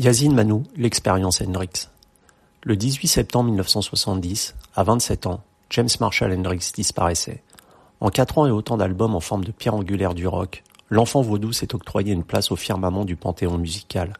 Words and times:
Yazine 0.00 0.32
Manou, 0.32 0.62
l'expérience 0.76 1.42
Hendrix. 1.42 1.90
Le 2.62 2.74
18 2.74 3.06
septembre 3.06 3.50
1970, 3.50 4.54
à 4.74 4.82
27 4.82 5.26
ans, 5.26 5.42
James 5.68 5.90
Marshall 6.00 6.32
Hendrix 6.32 6.72
disparaissait. 6.74 7.42
En 8.00 8.08
quatre 8.08 8.38
ans 8.38 8.46
et 8.46 8.50
autant 8.50 8.78
d'albums 8.78 9.14
en 9.14 9.20
forme 9.20 9.44
de 9.44 9.52
pierre 9.52 9.74
angulaire 9.74 10.14
du 10.14 10.26
rock, 10.26 10.62
l'enfant 10.88 11.20
vaudou 11.20 11.52
s'est 11.52 11.74
octroyé 11.74 12.14
une 12.14 12.24
place 12.24 12.50
au 12.50 12.56
firmament 12.56 13.04
du 13.04 13.14
panthéon 13.14 13.58
musical, 13.58 14.14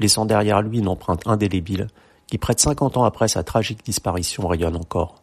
laissant 0.00 0.24
derrière 0.24 0.62
lui 0.62 0.80
une 0.80 0.88
empreinte 0.88 1.24
indélébile 1.28 1.86
qui 2.26 2.36
près 2.36 2.54
de 2.54 2.60
50 2.60 2.96
ans 2.96 3.04
après 3.04 3.28
sa 3.28 3.44
tragique 3.44 3.84
disparition 3.84 4.48
rayonne 4.48 4.74
encore. 4.74 5.22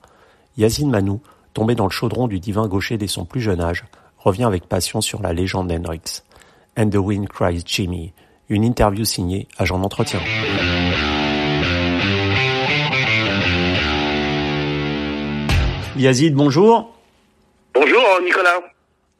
Yazine 0.55 0.89
Manou, 0.89 1.19
tombé 1.53 1.75
dans 1.75 1.83
le 1.83 1.91
chaudron 1.91 2.29
du 2.29 2.39
divin 2.39 2.69
gaucher 2.69 2.97
dès 2.97 3.07
son 3.07 3.25
plus 3.25 3.41
jeune 3.41 3.59
âge, 3.59 3.83
revient 4.19 4.45
avec 4.45 4.69
passion 4.69 5.01
sur 5.01 5.21
la 5.21 5.33
légende 5.33 5.69
Hendrix. 5.69 6.23
And 6.77 6.91
the 6.91 6.95
Wind 6.95 7.27
Cries 7.27 7.63
Jimmy, 7.65 8.13
une 8.49 8.63
interview 8.63 9.05
signée 9.05 9.47
Agent 9.57 9.79
d'entretien. 9.79 10.19
Yazid, 15.97 16.35
bonjour. 16.35 16.93
Bonjour 17.73 18.03
Nicolas. 18.23 18.61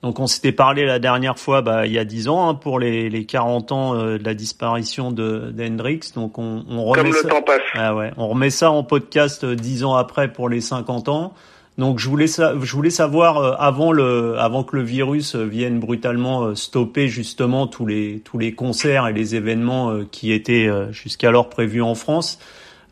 Donc 0.04 0.20
on 0.20 0.28
s'était 0.28 0.52
parlé 0.52 0.86
la 0.86 1.00
dernière 1.00 1.40
fois, 1.40 1.62
bah, 1.62 1.88
il 1.88 1.92
y 1.92 1.98
a 1.98 2.06
10 2.06 2.30
ans, 2.30 2.48
hein, 2.48 2.54
pour 2.54 2.80
les, 2.80 3.10
les 3.10 3.26
40 3.26 3.72
ans 3.72 3.96
euh, 3.96 4.20
de 4.20 4.24
la 4.24 4.36
disparition 4.36 5.12
de 5.12 5.52
d'Hendrix. 5.52 6.12
Donc 6.14 6.38
on, 6.38 6.64
on 6.70 6.86
remet 6.86 7.02
Comme 7.04 7.14
ça... 7.14 7.24
le 7.24 7.30
temps 7.30 7.42
passe. 7.42 7.62
Ah 7.74 7.96
ouais, 7.96 8.12
on 8.16 8.28
remet 8.28 8.52
ça 8.52 8.70
en 8.70 8.84
podcast 8.84 9.44
euh, 9.44 9.56
10 9.56 9.86
ans 9.86 9.96
après 9.96 10.32
pour 10.32 10.50
les 10.50 10.62
50 10.62 11.10
ans. 11.10 11.34
Donc 11.78 12.00
je 12.00 12.10
voulais 12.10 12.28
je 12.28 12.72
voulais 12.76 12.90
savoir 12.90 13.38
euh, 13.38 13.54
avant 13.60 13.92
le 13.92 14.36
avant 14.40 14.64
que 14.64 14.76
le 14.76 14.82
virus 14.82 15.36
euh, 15.36 15.44
vienne 15.44 15.80
brutalement 15.80 16.46
euh, 16.46 16.56
stopper 16.56 17.08
justement 17.08 17.68
tous 17.68 17.86
les 17.86 18.20
tous 18.26 18.40
les 18.40 18.54
concerts 18.54 19.08
et 19.08 19.14
les 19.14 19.36
événements 19.36 20.04
qui 20.12 20.32
étaient 20.32 20.68
jusqu'alors 20.92 21.50
prévus 21.50 21.84
en 21.84 21.94
France. 21.94 22.40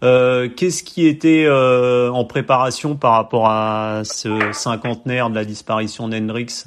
Euh, 0.03 0.49
Qu'est-ce 0.55 0.84
qui 0.84 1.07
était 1.07 1.46
euh, 1.48 2.09
en 2.09 2.26
préparation 2.26 2.96
par 2.96 3.13
rapport 3.13 3.48
à 3.48 4.01
ce 4.04 4.51
cinquantenaire 4.51 5.29
de 5.29 5.35
la 5.35 5.46
disparition 5.46 6.07
d'Hendrix? 6.07 6.65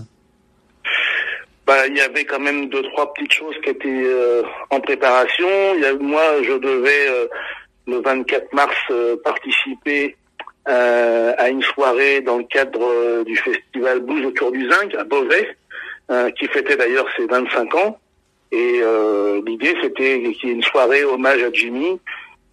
Bah, 1.67 1.87
il 1.87 1.97
y 1.97 2.01
avait 2.01 2.25
quand 2.25 2.41
même 2.41 2.69
deux 2.69 2.83
trois 2.95 3.13
petites 3.13 3.33
choses 3.33 3.55
qui 3.63 3.71
étaient 3.71 4.05
euh, 4.05 4.43
en 4.71 4.81
préparation. 4.81 5.47
Il 5.75 5.83
y 5.83 5.85
a, 5.85 5.95
moi, 5.95 6.43
je 6.43 6.55
devais 6.55 7.29
le 7.87 8.01
24 8.01 8.53
mars 8.55 8.77
participer 9.23 10.17
euh, 10.69 11.33
à 11.39 11.49
une 11.49 11.63
soirée 11.63 12.21
dans 12.21 12.39
le 12.39 12.45
cadre 12.45 12.83
euh, 12.83 13.25
du 13.25 13.37
festival 13.37 14.01
Blues 14.01 14.27
autour 14.27 14.53
du 14.53 14.69
Zinc 14.71 14.95
à 14.95 15.05
Beauvais, 15.05 15.57
euh, 16.11 16.31
qui 16.33 16.47
fêtait 16.47 16.77
d'ailleurs 16.77 17.07
ses 17.17 17.27
25 17.27 17.75
ans. 17.75 17.99
Et 18.51 18.81
euh, 18.83 19.41
l'idée, 19.47 19.75
c'était 19.83 20.21
qu'il 20.21 20.49
y 20.49 20.53
ait 20.53 20.57
une 20.57 20.63
soirée 20.63 21.05
hommage 21.05 21.43
à 21.43 21.53
Jimmy 21.53 21.99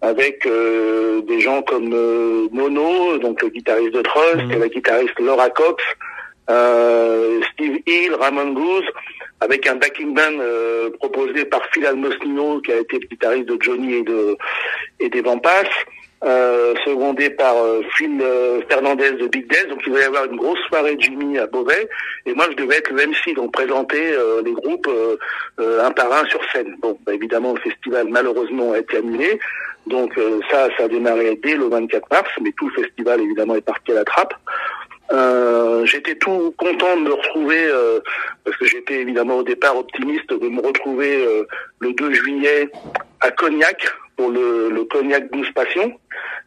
avec 0.02 0.46
euh, 0.46 1.22
des 1.22 1.40
gens 1.40 1.62
comme 1.62 1.92
euh, 1.92 2.48
Mono, 2.52 3.18
donc 3.18 3.42
le 3.42 3.48
guitariste 3.48 3.94
de 3.94 4.02
Trust, 4.02 4.42
et 4.50 4.58
la 4.58 4.68
guitariste 4.68 5.18
Laura 5.18 5.48
Cox, 5.50 5.82
euh, 6.50 7.40
Steve 7.52 7.78
Hill, 7.86 8.14
Ramon 8.14 8.52
Goose, 8.52 8.84
avec 9.40 9.66
un 9.66 9.76
backing 9.76 10.14
band 10.14 10.38
euh, 10.40 10.90
proposé 10.98 11.44
par 11.44 11.62
Phil 11.72 11.86
Almosnino, 11.86 12.60
qui 12.60 12.72
a 12.72 12.80
été 12.80 12.98
le 12.98 13.06
guitariste 13.06 13.46
de 13.46 13.58
Johnny 13.60 13.94
et 13.94 14.02
de 14.02 14.36
et 15.00 15.08
des 15.08 15.22
Vampas, 15.22 15.64
euh, 16.24 16.74
secondé 16.84 17.30
par 17.30 17.56
euh, 17.56 17.82
Phil 17.96 18.20
euh, 18.22 18.60
Fernandez 18.68 19.12
de 19.12 19.26
Big 19.26 19.48
Death. 19.50 19.68
Donc 19.68 19.80
il 19.86 19.92
va 19.92 20.00
y 20.00 20.04
avoir 20.04 20.24
une 20.24 20.36
grosse 20.36 20.58
soirée 20.68 20.96
Jimmy 20.98 21.38
à 21.38 21.46
Beauvais, 21.46 21.88
et 22.24 22.34
moi 22.34 22.46
je 22.50 22.56
devais 22.56 22.76
être 22.76 22.90
le 22.90 23.06
MC, 23.06 23.34
donc 23.34 23.52
présenter 23.52 24.12
euh, 24.12 24.42
les 24.44 24.52
groupes 24.52 24.88
euh, 24.88 25.84
un 25.84 25.90
par 25.90 26.12
un 26.12 26.24
sur 26.26 26.40
scène. 26.52 26.76
Bon, 26.80 26.98
bah, 27.04 27.14
évidemment 27.14 27.54
le 27.54 27.60
festival 27.60 28.08
malheureusement 28.08 28.72
a 28.72 28.78
été 28.78 28.98
annulé, 28.98 29.38
donc 29.86 30.18
ça, 30.50 30.68
ça 30.76 30.84
a 30.84 30.88
démarré 30.88 31.38
dès 31.42 31.54
le 31.54 31.68
24 31.68 32.10
mars, 32.10 32.30
mais 32.42 32.52
tout 32.56 32.68
le 32.68 32.82
festival 32.82 33.20
évidemment 33.20 33.54
est 33.54 33.60
parti 33.60 33.92
à 33.92 33.96
la 33.96 34.04
trappe. 34.04 34.34
Euh, 35.12 35.86
j'étais 35.86 36.16
tout 36.16 36.52
content 36.56 36.96
de 36.96 37.02
me 37.02 37.12
retrouver 37.12 37.64
euh, 37.64 38.00
parce 38.44 38.56
que 38.56 38.66
j'étais 38.66 39.00
évidemment 39.00 39.36
au 39.36 39.42
départ 39.44 39.76
optimiste 39.76 40.30
de 40.30 40.48
me 40.48 40.60
retrouver 40.60 41.24
euh, 41.24 41.44
le 41.78 41.92
2 41.92 42.12
juillet 42.12 42.68
à 43.20 43.30
Cognac 43.30 43.86
pour 44.16 44.30
le, 44.30 44.70
le 44.70 44.84
Cognac 44.84 45.30
12 45.30 45.50
Passion 45.52 45.92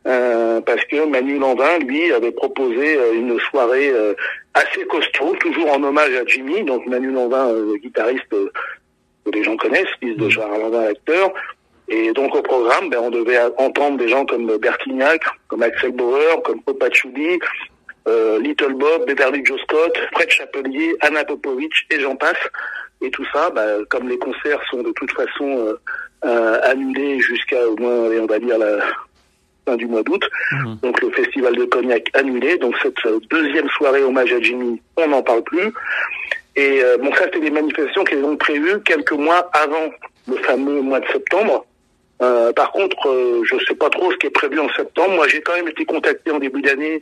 euh, 0.08 0.62
parce 0.62 0.84
que 0.86 1.06
Manu 1.06 1.38
Landin 1.38 1.80
lui 1.80 2.12
avait 2.12 2.32
proposé 2.32 2.98
euh, 2.98 3.14
une 3.14 3.40
soirée 3.40 3.90
euh, 3.90 4.14
assez 4.54 4.86
costaud 4.86 5.36
toujours 5.40 5.72
en 5.72 5.84
hommage 5.84 6.14
à 6.14 6.26
Jimmy 6.26 6.64
donc 6.64 6.86
Manu 6.88 7.12
Landin 7.12 7.50
euh, 7.50 7.76
guitariste 7.78 8.34
euh, 8.34 8.52
que 9.26 9.32
les 9.32 9.44
gens 9.44 9.58
connaissent 9.58 9.88
fils 10.00 10.18
de 10.18 10.30
Gérard 10.30 10.58
Landin 10.58 10.86
l'acteur 10.86 11.34
et 11.90 12.12
donc 12.14 12.36
au 12.36 12.42
programme, 12.44 12.90
ben, 12.90 13.00
on 13.02 13.10
devait 13.10 13.40
entendre 13.58 13.98
des 13.98 14.08
gens 14.08 14.24
comme 14.24 14.58
Bertignac, 14.58 15.24
comme 15.48 15.64
Axel 15.64 15.92
Bauer, 15.92 16.42
comme 16.44 16.62
Popachuli, 16.62 17.40
euh, 18.08 18.40
Little 18.40 18.76
Bob, 18.76 19.08
Beverly 19.08 19.44
Joe 19.44 19.60
Scott, 19.62 19.98
Fred 20.14 20.30
Chapelier, 20.30 20.96
Anna 21.02 21.26
Popovic 21.26 21.74
et 21.90 22.00
j'en 22.00 22.16
passe. 22.16 22.38
Et 23.02 23.10
tout 23.10 23.26
ça, 23.34 23.50
ben, 23.50 23.84
comme 23.90 24.08
les 24.08 24.20
concerts 24.20 24.62
sont 24.70 24.84
de 24.84 24.92
toute 24.92 25.12
façon 25.12 25.58
euh, 25.58 25.80
euh, 26.26 26.60
annulés 26.64 27.20
jusqu'à 27.20 27.68
au 27.68 27.76
moins, 27.78 27.92
on 28.22 28.26
va 28.26 28.40
dire 28.40 28.58
la 28.58 28.80
fin 29.66 29.76
du 29.76 29.86
mois 29.88 30.04
d'août, 30.04 30.24
Mhm. 30.52 30.78
donc 30.82 31.02
le 31.02 31.12
festival 31.12 31.56
de 31.56 31.66
Cognac 31.66 32.10
annulé. 32.14 32.58
Donc 32.58 32.76
cette 32.82 33.06
euh, 33.06 33.20
deuxième 33.30 33.70
soirée 33.70 34.04
hommage 34.04 34.32
à 34.34 34.42
Jimmy, 34.42 34.82
on 34.98 35.08
n'en 35.08 35.22
parle 35.22 35.44
plus. 35.44 35.72
Et 36.56 36.82
euh, 36.84 36.98
bon, 36.98 37.14
ça 37.14 37.26
c'était 37.26 37.40
des 37.42 37.52
manifestations 37.52 38.04
qui 38.04 38.16
ont 38.16 38.36
prévues 38.36 38.82
quelques 38.84 39.12
mois 39.14 39.50
avant 39.54 39.90
le 40.28 40.36
fameux 40.38 40.82
mois 40.82 41.00
de 41.00 41.08
septembre. 41.08 41.66
Euh, 42.22 42.52
par 42.52 42.72
contre, 42.74 43.08
euh, 43.08 43.42
je 43.46 43.56
sais 43.66 43.76
pas 43.76 43.90
trop 43.90 44.12
ce 44.12 44.18
qui 44.18 44.28
est 44.28 44.32
prévu 44.32 44.60
en 44.60 44.68
septembre. 44.74 45.16
Moi, 45.16 45.28
j'ai 45.30 45.42
quand 45.42 45.56
même 45.56 45.70
été 45.70 45.86
contacté 45.86 46.32
en 46.32 46.40
début 46.40 46.62
d'année 46.62 47.02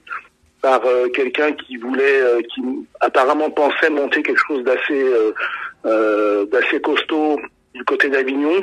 par 0.61 0.85
euh, 0.85 1.07
quelqu'un 1.09 1.53
qui 1.53 1.77
voulait, 1.77 2.21
euh, 2.21 2.41
qui 2.53 2.61
apparemment 2.99 3.49
pensait 3.49 3.89
monter 3.89 4.21
quelque 4.21 4.41
chose 4.47 4.63
d'assez, 4.63 5.01
euh, 5.03 5.31
euh, 5.85 6.45
d'assez 6.45 6.79
costaud 6.81 7.39
du 7.73 7.83
côté 7.85 8.09
d'Avignon. 8.09 8.61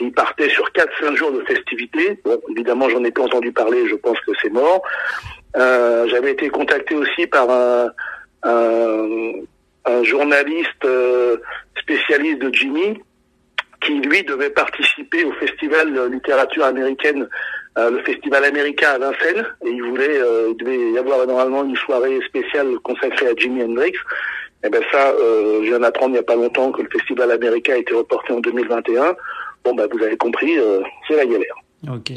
Il 0.00 0.12
partait 0.12 0.48
sur 0.48 0.68
4-5 0.70 1.16
jours 1.16 1.32
de 1.32 1.42
festivités. 1.44 2.20
Bon, 2.24 2.40
évidemment, 2.50 2.88
j'en 2.88 3.04
ai 3.04 3.10
pas 3.10 3.22
entendu 3.22 3.52
parler. 3.52 3.88
Je 3.88 3.94
pense 3.94 4.18
que 4.20 4.32
c'est 4.42 4.50
mort. 4.50 4.82
Euh, 5.56 6.06
J'avais 6.08 6.32
été 6.32 6.48
contacté 6.48 6.94
aussi 6.94 7.26
par 7.26 7.48
un, 7.50 7.90
un, 8.42 9.32
un 9.86 10.02
journaliste 10.02 10.84
euh, 10.84 11.36
spécialiste 11.80 12.40
de 12.40 12.52
Jimmy 12.52 13.00
qui 13.84 13.92
lui 14.00 14.22
devait 14.24 14.50
participer 14.50 15.24
au 15.24 15.32
festival 15.32 15.92
de 15.92 16.02
littérature 16.06 16.64
américaine, 16.64 17.28
euh, 17.78 17.90
le 17.90 17.98
festival 18.02 18.44
américain 18.44 18.92
à 18.94 18.98
Vincennes, 18.98 19.46
et 19.64 19.70
il 19.70 19.82
voulait, 19.82 20.18
euh, 20.20 20.48
il 20.50 20.56
devait 20.56 20.92
y 20.92 20.98
avoir 20.98 21.26
normalement 21.26 21.64
une 21.64 21.76
soirée 21.76 22.18
spéciale 22.26 22.78
consacrée 22.82 23.28
à 23.28 23.34
Jimi 23.36 23.62
Hendrix. 23.62 23.92
Et 24.64 24.70
ben 24.70 24.82
ça, 24.90 25.10
euh, 25.10 25.60
je 25.62 25.68
viens 25.68 25.80
d'apprendre 25.80 26.10
il 26.10 26.14
n'y 26.14 26.18
a 26.18 26.22
pas 26.22 26.36
longtemps 26.36 26.72
que 26.72 26.80
le 26.80 26.88
festival 26.88 27.30
américain 27.30 27.74
a 27.74 27.78
été 27.78 27.92
reporté 27.92 28.32
en 28.32 28.40
2021. 28.40 29.14
Bon 29.64 29.74
ben 29.74 29.88
vous 29.90 30.02
avez 30.02 30.16
compris, 30.16 30.58
euh, 30.58 30.80
c'est 31.08 31.16
la 31.16 31.26
galère. 31.26 31.54
Ok. 31.92 32.12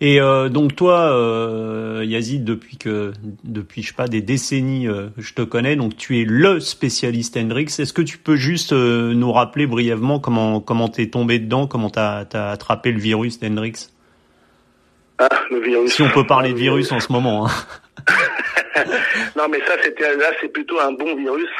Et 0.00 0.20
euh, 0.20 0.48
donc 0.48 0.76
toi, 0.76 1.12
euh, 1.12 2.04
Yazid, 2.06 2.44
depuis 2.44 2.76
que 2.76 3.12
depuis 3.44 3.82
je 3.82 3.88
sais 3.88 3.94
pas 3.94 4.08
des 4.08 4.22
décennies, 4.22 4.88
euh, 4.88 5.08
je 5.18 5.34
te 5.34 5.42
connais, 5.42 5.76
donc 5.76 5.96
tu 5.96 6.20
es 6.20 6.24
le 6.24 6.60
spécialiste 6.60 7.36
Hendrix. 7.36 7.66
Est-ce 7.78 7.92
que 7.92 8.02
tu 8.02 8.18
peux 8.18 8.36
juste 8.36 8.72
euh, 8.72 9.12
nous 9.14 9.32
rappeler 9.32 9.66
brièvement 9.66 10.20
comment 10.20 10.60
comment 10.60 10.88
t'es 10.88 11.08
tombé 11.08 11.38
dedans, 11.38 11.66
comment 11.66 11.90
t'as 11.90 12.24
as 12.32 12.50
attrapé 12.50 12.92
le 12.92 13.00
virus 13.00 13.40
d'Hendrix? 13.40 13.90
Ah, 15.18 15.28
le 15.50 15.60
virus. 15.60 15.92
Si 15.92 16.02
on 16.02 16.08
peut 16.08 16.26
parler 16.26 16.52
de 16.52 16.58
virus 16.58 16.92
en 16.92 17.00
ce 17.00 17.12
moment. 17.12 17.46
Hein. 17.46 17.50
non, 19.36 19.48
mais 19.50 19.60
ça, 19.66 19.74
c'était 19.82 20.16
là, 20.16 20.30
c'est 20.40 20.48
plutôt 20.48 20.80
un 20.80 20.92
bon 20.92 21.14
virus, 21.14 21.50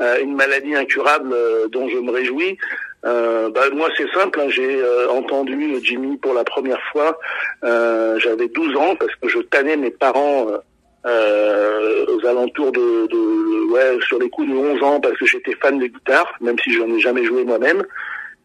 euh, 0.00 0.22
une 0.22 0.36
maladie 0.36 0.76
incurable 0.76 1.32
euh, 1.32 1.66
dont 1.68 1.88
je 1.88 1.96
me 1.96 2.12
réjouis. 2.12 2.56
Euh, 3.06 3.48
bah, 3.50 3.62
moi, 3.72 3.88
c'est 3.96 4.10
simple. 4.12 4.40
hein, 4.40 4.48
j'ai 4.48 4.76
euh, 4.76 5.08
entendu 5.10 5.76
Jimmy 5.82 6.16
pour 6.18 6.34
la 6.34 6.44
première 6.44 6.80
fois. 6.92 7.18
Euh, 7.64 8.18
J'avais 8.18 8.48
12 8.48 8.76
ans 8.76 8.94
parce 8.96 9.14
que 9.16 9.28
je 9.28 9.38
tannais 9.38 9.76
mes 9.76 9.90
parents 9.90 10.46
euh, 10.48 10.58
euh, 11.06 12.06
aux 12.14 12.26
alentours 12.26 12.72
de, 12.72 13.06
de, 13.06 13.72
ouais, 13.72 13.98
sur 14.06 14.18
les 14.18 14.28
coups 14.28 14.48
de 14.48 14.54
11 14.54 14.82
ans 14.82 15.00
parce 15.00 15.16
que 15.16 15.24
j'étais 15.26 15.54
fan 15.54 15.78
de 15.78 15.86
guitare, 15.86 16.30
même 16.40 16.58
si 16.58 16.72
je 16.72 16.80
n'en 16.80 16.94
ai 16.94 17.00
jamais 17.00 17.24
joué 17.24 17.44
moi-même. 17.44 17.82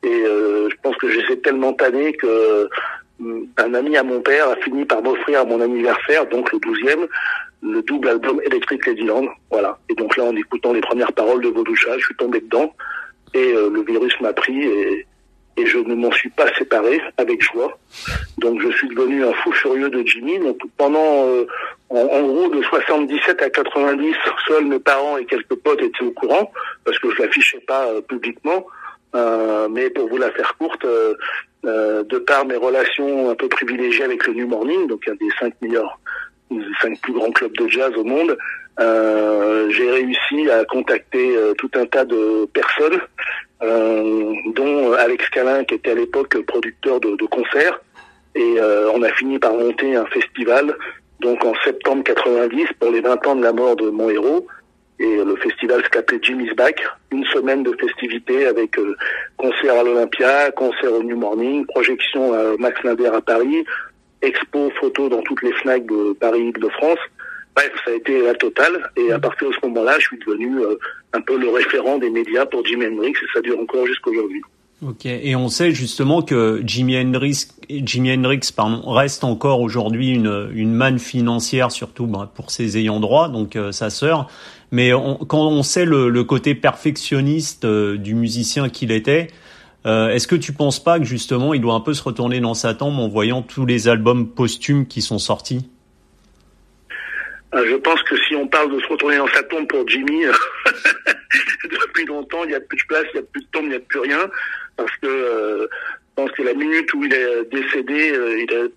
Et 0.03 0.23
euh, 0.25 0.69
je 0.69 0.75
pense 0.83 0.95
que 0.97 1.09
j'étais 1.09 1.37
tellement 1.37 1.73
tanné 1.73 2.13
que 2.13 2.69
un 3.57 3.73
ami 3.73 3.95
à 3.95 4.03
mon 4.03 4.19
père 4.21 4.49
a 4.49 4.55
fini 4.57 4.83
par 4.85 5.01
m'offrir 5.01 5.39
à 5.39 5.45
mon 5.45 5.61
anniversaire, 5.61 6.27
donc 6.27 6.51
le 6.51 6.59
12e, 6.59 7.07
le 7.63 7.81
double 7.83 8.09
album 8.09 8.41
Electric 8.45 8.85
Ladyland. 8.85 9.25
Voilà. 9.49 9.77
Et 9.89 9.95
donc 9.95 10.15
là, 10.17 10.25
en 10.25 10.35
écoutant 10.35 10.73
les 10.73 10.81
premières 10.81 11.13
paroles 11.13 11.41
de 11.41 11.47
Vodoucha, 11.47 11.97
je 11.97 12.05
suis 12.05 12.15
tombé 12.15 12.41
dedans 12.41 12.73
et 13.35 13.53
euh, 13.53 13.69
le 13.69 13.83
virus 13.83 14.13
m'a 14.21 14.33
pris 14.33 14.63
et, 14.63 15.05
et 15.57 15.65
je 15.65 15.77
ne 15.77 15.93
m'en 15.93 16.11
suis 16.11 16.29
pas 16.29 16.51
séparé 16.55 17.01
avec 17.17 17.41
joie. 17.41 17.77
Donc 18.37 18.61
je 18.61 18.69
suis 18.71 18.87
devenu 18.89 19.23
un 19.23 19.33
fou 19.33 19.51
furieux 19.51 19.89
de 19.89 20.05
Jimmy. 20.05 20.39
Donc 20.39 20.57
pendant, 20.77 21.27
euh, 21.27 21.45
en, 21.89 21.99
en 21.99 22.23
gros, 22.23 22.49
de 22.49 22.61
77 22.63 23.41
à 23.41 23.49
90, 23.49 24.15
seuls 24.47 24.65
mes 24.65 24.79
parents 24.79 25.17
et 25.17 25.25
quelques 25.25 25.55
potes 25.55 25.81
étaient 25.81 26.03
au 26.03 26.11
courant 26.11 26.51
parce 26.83 26.97
que 26.99 27.11
je 27.11 27.21
l'affichais 27.21 27.59
pas 27.67 27.87
euh, 27.87 28.01
publiquement. 28.01 28.65
Euh, 29.15 29.69
mais 29.69 29.89
pour 29.89 30.09
vous 30.09 30.17
la 30.17 30.31
faire 30.31 30.57
courte, 30.57 30.85
euh, 30.85 32.03
de 32.03 32.17
par 32.19 32.45
mes 32.45 32.57
relations 32.57 33.29
un 33.29 33.35
peu 33.35 33.47
privilégiées 33.47 34.03
avec 34.03 34.27
le 34.27 34.33
New 34.33 34.47
Morning, 34.47 34.87
donc 34.87 35.07
un 35.07 35.15
des 35.15 35.29
cinq 35.39 35.53
meilleurs, 35.61 35.99
cinq 36.81 36.99
plus 37.01 37.13
grands 37.13 37.31
clubs 37.31 37.55
de 37.57 37.67
jazz 37.67 37.91
au 37.95 38.03
monde, 38.03 38.37
j'ai 38.77 39.91
réussi 39.91 40.49
à 40.49 40.65
contacter 40.65 41.35
tout 41.57 41.71
un 41.75 41.85
tas 41.85 42.05
de 42.05 42.45
personnes, 42.53 42.99
dont 43.61 44.93
Alex 44.93 45.29
Calin, 45.29 45.63
qui 45.63 45.75
était 45.75 45.91
à 45.91 45.95
l'époque 45.95 46.37
producteur 46.45 46.99
de, 46.99 47.15
de 47.15 47.25
concerts, 47.25 47.79
et 48.35 48.57
on 48.93 49.01
a 49.01 49.09
fini 49.13 49.39
par 49.39 49.53
monter 49.53 49.95
un 49.95 50.05
festival 50.07 50.75
donc 51.19 51.43
en 51.45 51.53
septembre 51.63 52.03
90 52.03 52.67
pour 52.79 52.91
les 52.91 53.01
20 53.01 53.27
ans 53.27 53.35
de 53.35 53.43
la 53.43 53.53
mort 53.53 53.75
de 53.75 53.89
mon 53.89 54.09
héros. 54.09 54.47
Et 54.97 55.17
le 55.17 55.35
festival 55.37 55.83
s'appelait 55.93 56.19
Jimmy's 56.21 56.55
Back, 56.55 56.81
une 57.11 57.25
semaine 57.25 57.63
de 57.63 57.75
festivités 57.77 58.45
avec 58.45 58.79
euh, 58.79 58.95
concert 59.35 59.77
à 59.77 59.83
l'Olympia, 59.83 60.51
concert 60.51 60.93
au 60.93 61.03
New 61.03 61.17
Morning, 61.17 61.65
projection 61.65 62.33
à 62.33 62.55
Max 62.57 62.81
Linder 62.83 63.07
à 63.07 63.19
Paris, 63.19 63.65
expo 64.21 64.71
photo 64.79 65.09
dans 65.09 65.21
toutes 65.23 65.41
les 65.43 65.51
fnacs 65.53 65.85
de 65.85 66.13
Paris 66.13 66.53
de 66.53 66.69
France. 66.69 66.99
Bref, 67.55 67.71
ça 67.85 67.91
a 67.91 67.93
été 67.93 68.21
la 68.21 68.33
totale. 68.33 68.91
Et 68.97 69.11
à 69.11 69.19
partir 69.19 69.49
de 69.49 69.53
ce 69.53 69.67
moment-là, 69.67 69.97
je 69.99 70.05
suis 70.05 70.19
devenu 70.19 70.59
euh, 70.59 70.75
un 71.13 71.21
peu 71.21 71.37
le 71.37 71.49
référent 71.49 71.97
des 71.97 72.09
médias 72.09 72.45
pour 72.45 72.65
Jimi 72.65 72.85
Hendrix 72.87 73.11
et 73.11 73.33
ça 73.33 73.41
dure 73.41 73.59
encore 73.59 73.85
jusqu'à 73.87 74.11
aujourd'hui. 74.11 74.41
Ok, 74.85 75.05
et 75.05 75.35
on 75.37 75.47
sait 75.47 75.71
justement 75.71 76.21
que 76.21 76.61
Jimi 76.65 76.97
Hendrix, 76.97 77.47
Jimi 77.69 78.13
Hendrix 78.13 78.41
pardon, 78.53 78.81
reste 78.91 79.23
encore 79.23 79.61
aujourd'hui 79.61 80.09
une, 80.09 80.49
une 80.53 80.73
manne 80.73 80.99
financière, 80.99 81.71
surtout 81.71 82.07
bah, 82.07 82.29
pour 82.35 82.51
ses 82.51 82.77
ayants 82.77 82.99
droit, 82.99 83.29
donc 83.29 83.55
euh, 83.55 83.71
sa 83.71 83.89
sœur. 83.89 84.27
Mais 84.71 84.91
quand 84.91 85.47
on 85.47 85.63
sait 85.63 85.85
le, 85.85 86.09
le 86.09 86.23
côté 86.25 86.55
perfectionniste 86.55 87.63
euh, 87.63 87.97
du 87.97 88.15
musicien 88.15 88.67
qu'il 88.67 88.91
était, 88.91 89.27
euh, 89.85 90.09
est-ce 90.09 90.27
que 90.27 90.35
tu 90.35 90.51
penses 90.51 90.83
pas 90.83 90.99
que 90.99 91.05
justement 91.05 91.53
il 91.53 91.61
doit 91.61 91.75
un 91.75 91.79
peu 91.79 91.93
se 91.93 92.03
retourner 92.03 92.39
dans 92.39 92.55
sa 92.55 92.73
tombe 92.73 92.99
en 92.99 93.07
voyant 93.07 93.41
tous 93.41 93.65
les 93.65 93.87
albums 93.87 94.27
posthumes 94.27 94.87
qui 94.87 95.01
sont 95.01 95.19
sortis? 95.19 95.69
Je 97.55 97.75
pense 97.75 98.01
que 98.03 98.17
si 98.17 98.35
on 98.35 98.47
parle 98.47 98.75
de 98.75 98.79
se 98.81 98.87
retourner 98.87 99.17
dans 99.17 99.27
sa 99.27 99.43
tombe 99.43 99.67
pour 99.67 99.87
Jimmy, 99.87 100.25
depuis 101.63 102.05
longtemps, 102.05 102.43
il 102.43 102.49
n'y 102.49 102.55
a 102.55 102.59
plus 102.59 102.77
de 102.77 102.87
place, 102.87 103.05
il 103.13 103.19
n'y 103.19 103.23
a 103.23 103.27
plus 103.31 103.41
de 103.41 103.47
tombe, 103.51 103.63
il 103.63 103.69
n'y 103.69 103.75
a 103.75 103.79
plus 103.79 103.99
rien 103.99 104.29
parce 104.77 104.91
que 104.97 105.07
euh, 105.07 105.67
je 105.67 106.23
pense 106.23 106.31
que 106.31 106.43
la 106.43 106.53
minute 106.53 106.93
où 106.93 107.03
il 107.03 107.13
est 107.13 107.45
décédé, 107.45 108.11
euh, 108.11 108.41
il 108.41 108.55
a 108.55 108.67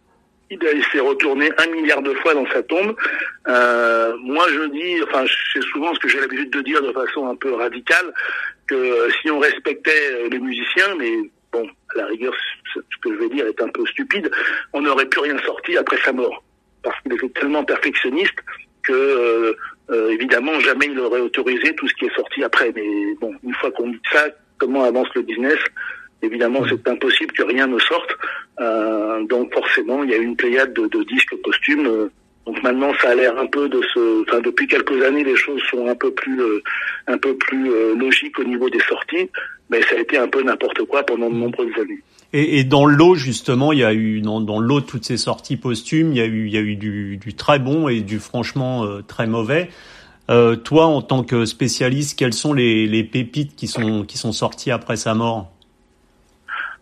il, 0.50 0.84
s'est 0.90 1.00
retourné 1.00 1.50
un 1.58 1.66
milliard 1.66 2.00
de 2.00 2.14
fois 2.14 2.32
dans 2.32 2.46
sa 2.46 2.62
tombe. 2.62 2.96
Euh, 3.48 4.16
moi, 4.22 4.46
je 4.48 4.70
dis, 4.70 5.02
enfin, 5.02 5.26
c'est 5.52 5.62
souvent 5.64 5.94
ce 5.94 6.00
que 6.00 6.08
j'ai 6.08 6.20
l'habitude 6.20 6.50
de 6.50 6.62
dire 6.62 6.80
de 6.80 6.90
façon 6.92 7.26
un 7.26 7.36
peu 7.36 7.52
radicale, 7.52 8.14
que 8.66 9.10
si 9.20 9.30
on 9.30 9.40
respectait 9.40 10.28
les 10.30 10.38
musiciens, 10.38 10.94
mais 10.98 11.12
bon, 11.52 11.68
à 11.94 11.98
la 11.98 12.06
rigueur, 12.06 12.32
ce 12.72 12.80
que 13.02 13.12
je 13.12 13.18
vais 13.18 13.28
dire 13.28 13.46
est 13.46 13.60
un 13.60 13.68
peu 13.68 13.84
stupide, 13.88 14.30
on 14.72 14.80
n'aurait 14.80 15.04
plus 15.04 15.20
rien 15.20 15.38
sorti 15.44 15.76
après 15.76 15.98
sa 15.98 16.12
mort, 16.12 16.42
parce 16.82 16.98
qu'il 17.02 17.12
était 17.12 17.28
tellement 17.28 17.64
perfectionniste 17.64 18.38
que, 18.88 19.56
évidemment, 20.10 20.58
jamais 20.60 20.86
il 20.86 20.98
aurait 20.98 21.20
autorisé 21.20 21.74
tout 21.74 21.88
ce 21.88 21.94
qui 21.94 22.06
est 22.06 22.14
sorti 22.14 22.42
après. 22.42 22.72
Mais 22.74 22.88
bon, 23.20 23.32
une 23.42 23.54
fois 23.54 23.70
qu'on 23.70 23.88
dit 23.88 24.00
ça, 24.12 24.26
comment 24.58 24.84
avance 24.84 25.08
le 25.14 25.22
business? 25.22 25.58
Évidemment, 26.22 26.62
c'est 26.68 26.86
impossible 26.88 27.32
que 27.32 27.44
rien 27.44 27.66
ne 27.66 27.78
sorte. 27.78 28.10
Euh, 28.60 29.22
donc 29.24 29.54
forcément, 29.54 30.02
il 30.02 30.10
y 30.10 30.14
a 30.14 30.18
une 30.18 30.36
pléiade 30.36 30.72
de, 30.74 30.86
de 30.88 31.04
disques 31.04 31.36
posthumes. 31.44 31.86
Euh, 31.86 32.08
donc 32.44 32.62
maintenant, 32.62 32.92
ça 33.00 33.10
a 33.10 33.14
l'air 33.14 33.38
un 33.38 33.46
peu 33.46 33.68
de 33.68 33.80
ce. 33.94 34.22
Enfin, 34.22 34.40
depuis 34.40 34.66
quelques 34.66 35.00
années, 35.02 35.22
les 35.22 35.36
choses 35.36 35.62
sont 35.70 35.86
un 35.86 35.94
peu 35.94 36.10
plus, 36.10 36.40
euh, 36.40 36.60
un 37.06 37.18
peu 37.18 37.36
plus 37.36 37.70
euh, 37.70 37.94
logiques 37.94 38.38
au 38.38 38.44
niveau 38.44 38.68
des 38.68 38.80
sorties. 38.80 39.30
Mais 39.70 39.82
ça 39.82 39.96
a 39.96 40.00
été 40.00 40.16
un 40.16 40.28
peu 40.28 40.42
n'importe 40.42 40.84
quoi 40.84 41.04
pendant 41.04 41.28
de 41.28 41.34
nombreuses 41.34 41.72
années. 41.80 42.00
Et, 42.32 42.58
et 42.58 42.64
dans 42.64 42.86
l'eau, 42.86 43.14
justement, 43.14 43.72
il 43.72 43.78
y 43.78 43.84
a 43.84 43.92
eu 43.92 44.20
dans, 44.20 44.40
dans 44.40 44.60
l'eau 44.60 44.80
toutes 44.80 45.04
ces 45.04 45.16
sorties 45.16 45.56
posthumes, 45.56 46.12
il 46.12 46.18
y 46.18 46.20
a 46.20 46.26
eu, 46.26 46.46
il 46.46 46.52
y 46.52 46.58
a 46.58 46.60
eu 46.60 46.76
du, 46.76 47.16
du 47.16 47.34
très 47.34 47.58
bon 47.58 47.88
et 47.88 48.00
du 48.00 48.18
franchement 48.18 48.86
très 49.06 49.26
mauvais. 49.26 49.70
Euh, 50.30 50.56
toi, 50.56 50.86
en 50.86 51.00
tant 51.00 51.24
que 51.24 51.46
spécialiste, 51.46 52.18
quelles 52.18 52.34
sont 52.34 52.52
les, 52.52 52.86
les, 52.86 53.02
pépites 53.02 53.56
qui 53.56 53.66
sont 53.66 54.04
qui 54.04 54.18
sont 54.18 54.32
sorties 54.32 54.70
après 54.70 54.96
sa 54.96 55.14
mort? 55.14 55.50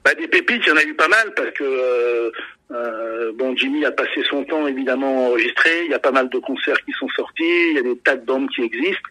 Bah, 0.04 0.14
Des 0.14 0.26
pépites, 0.26 0.62
il 0.66 0.68
y 0.68 0.72
en 0.72 0.76
a 0.76 0.82
eu 0.82 0.94
pas 0.94 1.08
mal 1.08 1.32
parce 1.36 1.50
que 1.52 1.62
euh, 1.62 2.30
euh, 2.72 3.32
bon, 3.34 3.56
Jimmy 3.56 3.84
a 3.84 3.92
passé 3.92 4.22
son 4.28 4.44
temps 4.44 4.66
évidemment 4.66 5.26
enregistré. 5.26 5.84
Il 5.84 5.90
y 5.90 5.94
a 5.94 5.98
pas 5.98 6.10
mal 6.10 6.28
de 6.28 6.38
concerts 6.38 6.78
qui 6.84 6.92
sont 6.92 7.08
sortis. 7.10 7.70
Il 7.70 7.74
y 7.74 7.78
a 7.78 7.82
des 7.82 7.96
tas 7.98 8.16
de 8.16 8.24
bandes 8.24 8.48
qui 8.50 8.62
existent. 8.62 9.08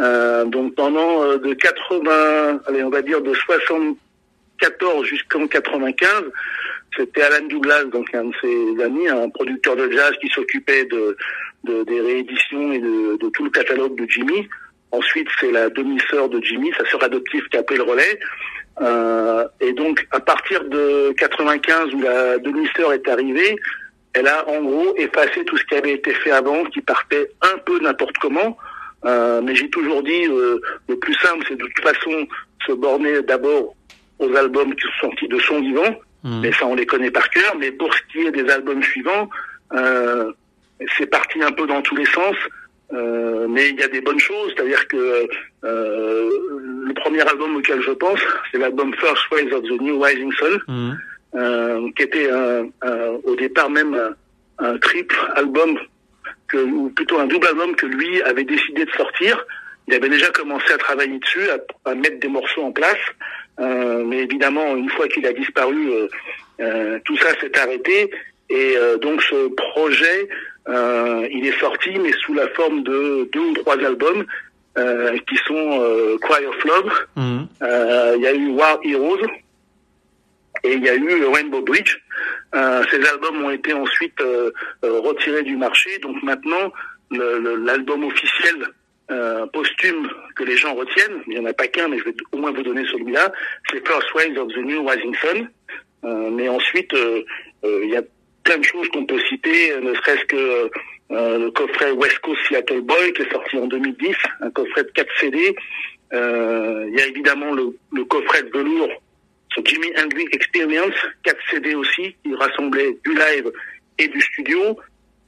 Euh, 0.00 0.44
donc 0.46 0.74
pendant 0.74 1.22
euh, 1.22 1.38
de 1.38 1.52
80, 1.52 2.60
allez, 2.66 2.82
on 2.82 2.90
va 2.90 3.02
dire 3.02 3.20
de 3.20 3.34
74 3.34 5.04
jusqu'en 5.04 5.46
95, 5.46 6.24
c'était 6.96 7.22
Alan 7.22 7.46
Douglas, 7.46 7.84
donc 7.84 8.14
un 8.14 8.24
de 8.24 8.34
ses 8.40 8.82
amis, 8.82 9.08
un 9.08 9.28
producteur 9.28 9.76
de 9.76 9.90
jazz 9.90 10.12
qui 10.20 10.28
s'occupait 10.28 10.84
de, 10.86 11.16
de, 11.64 11.84
des 11.84 12.00
rééditions 12.00 12.72
et 12.72 12.78
de, 12.78 13.18
de, 13.18 13.28
tout 13.30 13.44
le 13.44 13.50
catalogue 13.50 13.96
de 13.96 14.06
Jimmy. 14.08 14.48
Ensuite, 14.92 15.28
c'est 15.40 15.50
la 15.50 15.68
demi-sœur 15.70 16.28
de 16.28 16.40
Jimmy, 16.40 16.70
sa 16.78 16.88
sœur 16.88 17.02
adoptive, 17.02 17.46
qui 17.48 17.56
a 17.56 17.64
pris 17.64 17.76
le 17.76 17.82
relais. 17.82 18.18
Euh, 18.80 19.46
et 19.60 19.72
donc, 19.72 20.06
à 20.10 20.20
partir 20.20 20.64
de 20.64 21.12
95, 21.18 21.94
où 21.94 22.00
la 22.00 22.38
demi-sœur 22.38 22.92
est 22.92 23.08
arrivée, 23.08 23.56
elle 24.14 24.28
a 24.28 24.48
en 24.48 24.62
gros 24.62 24.94
effacé 24.96 25.44
tout 25.44 25.56
ce 25.56 25.64
qui 25.64 25.74
avait 25.74 25.92
été 25.92 26.12
fait 26.12 26.30
avant, 26.30 26.64
qui 26.64 26.80
partait 26.80 27.30
un 27.42 27.58
peu 27.58 27.80
n'importe 27.80 28.16
comment. 28.18 28.56
Euh, 29.04 29.42
mais 29.42 29.54
j'ai 29.54 29.68
toujours 29.70 30.02
dit, 30.02 30.26
euh, 30.26 30.58
le 30.88 30.98
plus 30.98 31.14
simple, 31.14 31.44
c'est 31.48 31.56
de 31.56 31.64
toute 31.64 31.84
façon 31.84 32.26
se 32.66 32.72
borner 32.72 33.22
d'abord 33.22 33.74
aux 34.18 34.34
albums 34.36 34.74
qui 34.74 34.82
sont 34.82 35.08
sortis 35.08 35.28
de 35.28 35.38
son 35.40 35.60
vivant, 35.60 35.94
mmh. 36.22 36.40
mais 36.40 36.52
ça 36.52 36.66
on 36.66 36.74
les 36.74 36.86
connaît 36.86 37.10
par 37.10 37.28
cœur. 37.30 37.54
Mais 37.58 37.70
pour 37.72 37.92
ce 37.92 38.00
qui 38.10 38.20
est 38.20 38.30
des 38.30 38.48
albums 38.50 38.82
suivants, 38.82 39.28
euh, 39.74 40.32
c'est 40.96 41.06
parti 41.06 41.42
un 41.42 41.52
peu 41.52 41.66
dans 41.66 41.82
tous 41.82 41.96
les 41.96 42.06
sens. 42.06 42.36
Euh, 42.94 43.46
mais 43.48 43.70
il 43.70 43.80
y 43.80 43.82
a 43.82 43.88
des 43.88 44.00
bonnes 44.00 44.18
choses, 44.18 44.52
c'est-à-dire 44.54 44.86
que 44.88 45.26
euh, 45.64 46.30
le 46.86 46.94
premier 46.94 47.22
album 47.22 47.56
auquel 47.56 47.80
je 47.82 47.90
pense, 47.90 48.20
c'est 48.50 48.58
l'album 48.58 48.94
First 48.94 49.22
Ways 49.32 49.52
of 49.52 49.62
the 49.64 49.80
New 49.80 50.00
Rising 50.00 50.32
Sun, 50.32 50.60
mmh. 50.68 50.92
euh, 51.34 51.90
qui 51.96 52.02
était 52.02 52.30
un, 52.30 52.68
un, 52.82 53.06
au 53.24 53.34
départ 53.34 53.70
même 53.70 53.94
un, 53.94 54.64
un, 54.66 54.78
triple 54.78 55.16
album, 55.34 55.78
que, 56.46 56.58
ou 56.58 56.90
plutôt 56.90 57.18
un 57.18 57.26
double 57.26 57.48
album 57.48 57.74
que 57.74 57.86
lui 57.86 58.22
avait 58.22 58.44
décidé 58.44 58.84
de 58.84 58.90
sortir. 58.92 59.44
Il 59.88 59.94
avait 59.94 60.08
déjà 60.08 60.30
commencé 60.30 60.72
à 60.72 60.78
travailler 60.78 61.18
dessus, 61.18 61.48
à, 61.50 61.90
à 61.90 61.94
mettre 61.94 62.20
des 62.20 62.28
morceaux 62.28 62.62
en 62.62 62.72
place, 62.72 62.96
euh, 63.60 64.04
mais 64.04 64.18
évidemment, 64.18 64.76
une 64.76 64.90
fois 64.90 65.08
qu'il 65.08 65.26
a 65.26 65.32
disparu, 65.32 65.90
tout 67.04 67.16
ça 67.16 67.38
s'est 67.40 67.58
arrêté. 67.58 68.10
Et 68.50 68.76
donc 69.00 69.22
ce 69.22 69.48
projet 69.48 70.28
euh, 70.68 71.28
il 71.30 71.46
est 71.46 71.58
sorti, 71.58 71.90
mais 71.98 72.12
sous 72.12 72.34
la 72.34 72.48
forme 72.48 72.82
de 72.82 73.28
deux 73.32 73.40
ou 73.40 73.54
trois 73.54 73.78
albums 73.84 74.24
euh, 74.78 75.16
qui 75.28 75.36
sont 75.46 75.80
euh, 75.82 76.16
Cry 76.18 76.44
of 76.46 76.64
Love. 76.64 76.92
Mhm. 77.16 77.46
Euh, 77.62 78.14
il 78.16 78.22
y 78.22 78.26
a 78.26 78.34
eu 78.34 78.48
War 78.50 78.78
Heroes 78.82 79.26
et 80.62 80.72
il 80.72 80.84
y 80.84 80.88
a 80.88 80.94
eu 80.94 81.24
Rainbow 81.26 81.60
Bridge. 81.60 81.98
Euh, 82.54 82.82
ces 82.90 83.06
albums 83.06 83.44
ont 83.44 83.50
été 83.50 83.72
ensuite 83.72 84.20
retirés 84.82 85.42
du 85.42 85.56
marché. 85.56 85.98
Donc 85.98 86.22
maintenant, 86.22 86.72
l'album 87.10 88.04
officiel 88.04 88.66
euh, 89.10 89.46
posthume 89.46 90.08
que 90.34 90.44
les 90.44 90.56
gens 90.56 90.74
retiennent, 90.74 91.22
il 91.26 91.34
n'y 91.34 91.38
en 91.38 91.44
a 91.44 91.52
pas 91.52 91.68
qu'un, 91.68 91.88
mais 91.88 91.98
je 91.98 92.04
vais 92.04 92.14
au 92.32 92.38
moins 92.38 92.52
vous 92.52 92.62
donner 92.62 92.86
celui-là, 92.86 93.30
c'est 93.70 93.86
First 93.86 94.14
Waves 94.14 94.38
of 94.38 94.48
the 94.48 94.64
New 94.64 94.86
Rising 94.88 95.14
Sun. 95.16 95.48
Euh, 96.04 96.30
mais 96.30 96.48
ensuite, 96.48 96.92
il 97.62 97.90
y 97.90 97.96
a 97.96 98.02
plein 98.44 98.58
de 98.58 98.64
choses 98.64 98.88
qu'on 98.90 99.06
peut 99.06 99.20
citer, 99.28 99.74
ne 99.80 99.94
serait-ce 99.94 100.24
que 100.26 100.70
euh, 101.10 101.38
le 101.38 101.50
coffret 101.50 101.90
West 101.92 102.18
Coast 102.20 102.40
Seattle 102.48 102.82
Boy 102.82 103.12
qui 103.14 103.22
est 103.22 103.32
sorti 103.32 103.58
en 103.58 103.66
2010, 103.66 104.14
un 104.40 104.50
coffret 104.50 104.84
de 104.84 104.90
4 104.90 105.08
CD. 105.20 105.56
Euh, 106.12 106.86
il 106.88 106.98
y 106.98 107.02
a 107.02 107.06
évidemment 107.06 107.52
le, 107.52 107.76
le 107.92 108.04
coffret 108.04 108.42
de 108.42 108.50
velours 108.56 109.02
sur 109.52 109.64
Jimmy 109.64 109.88
Hendrix 109.98 110.26
Experience, 110.32 110.94
4 111.24 111.36
CD 111.50 111.74
aussi, 111.74 112.14
qui 112.22 112.34
rassemblait 112.34 112.96
du 113.04 113.14
live 113.14 113.50
et 113.98 114.08
du 114.08 114.20
studio. 114.20 114.78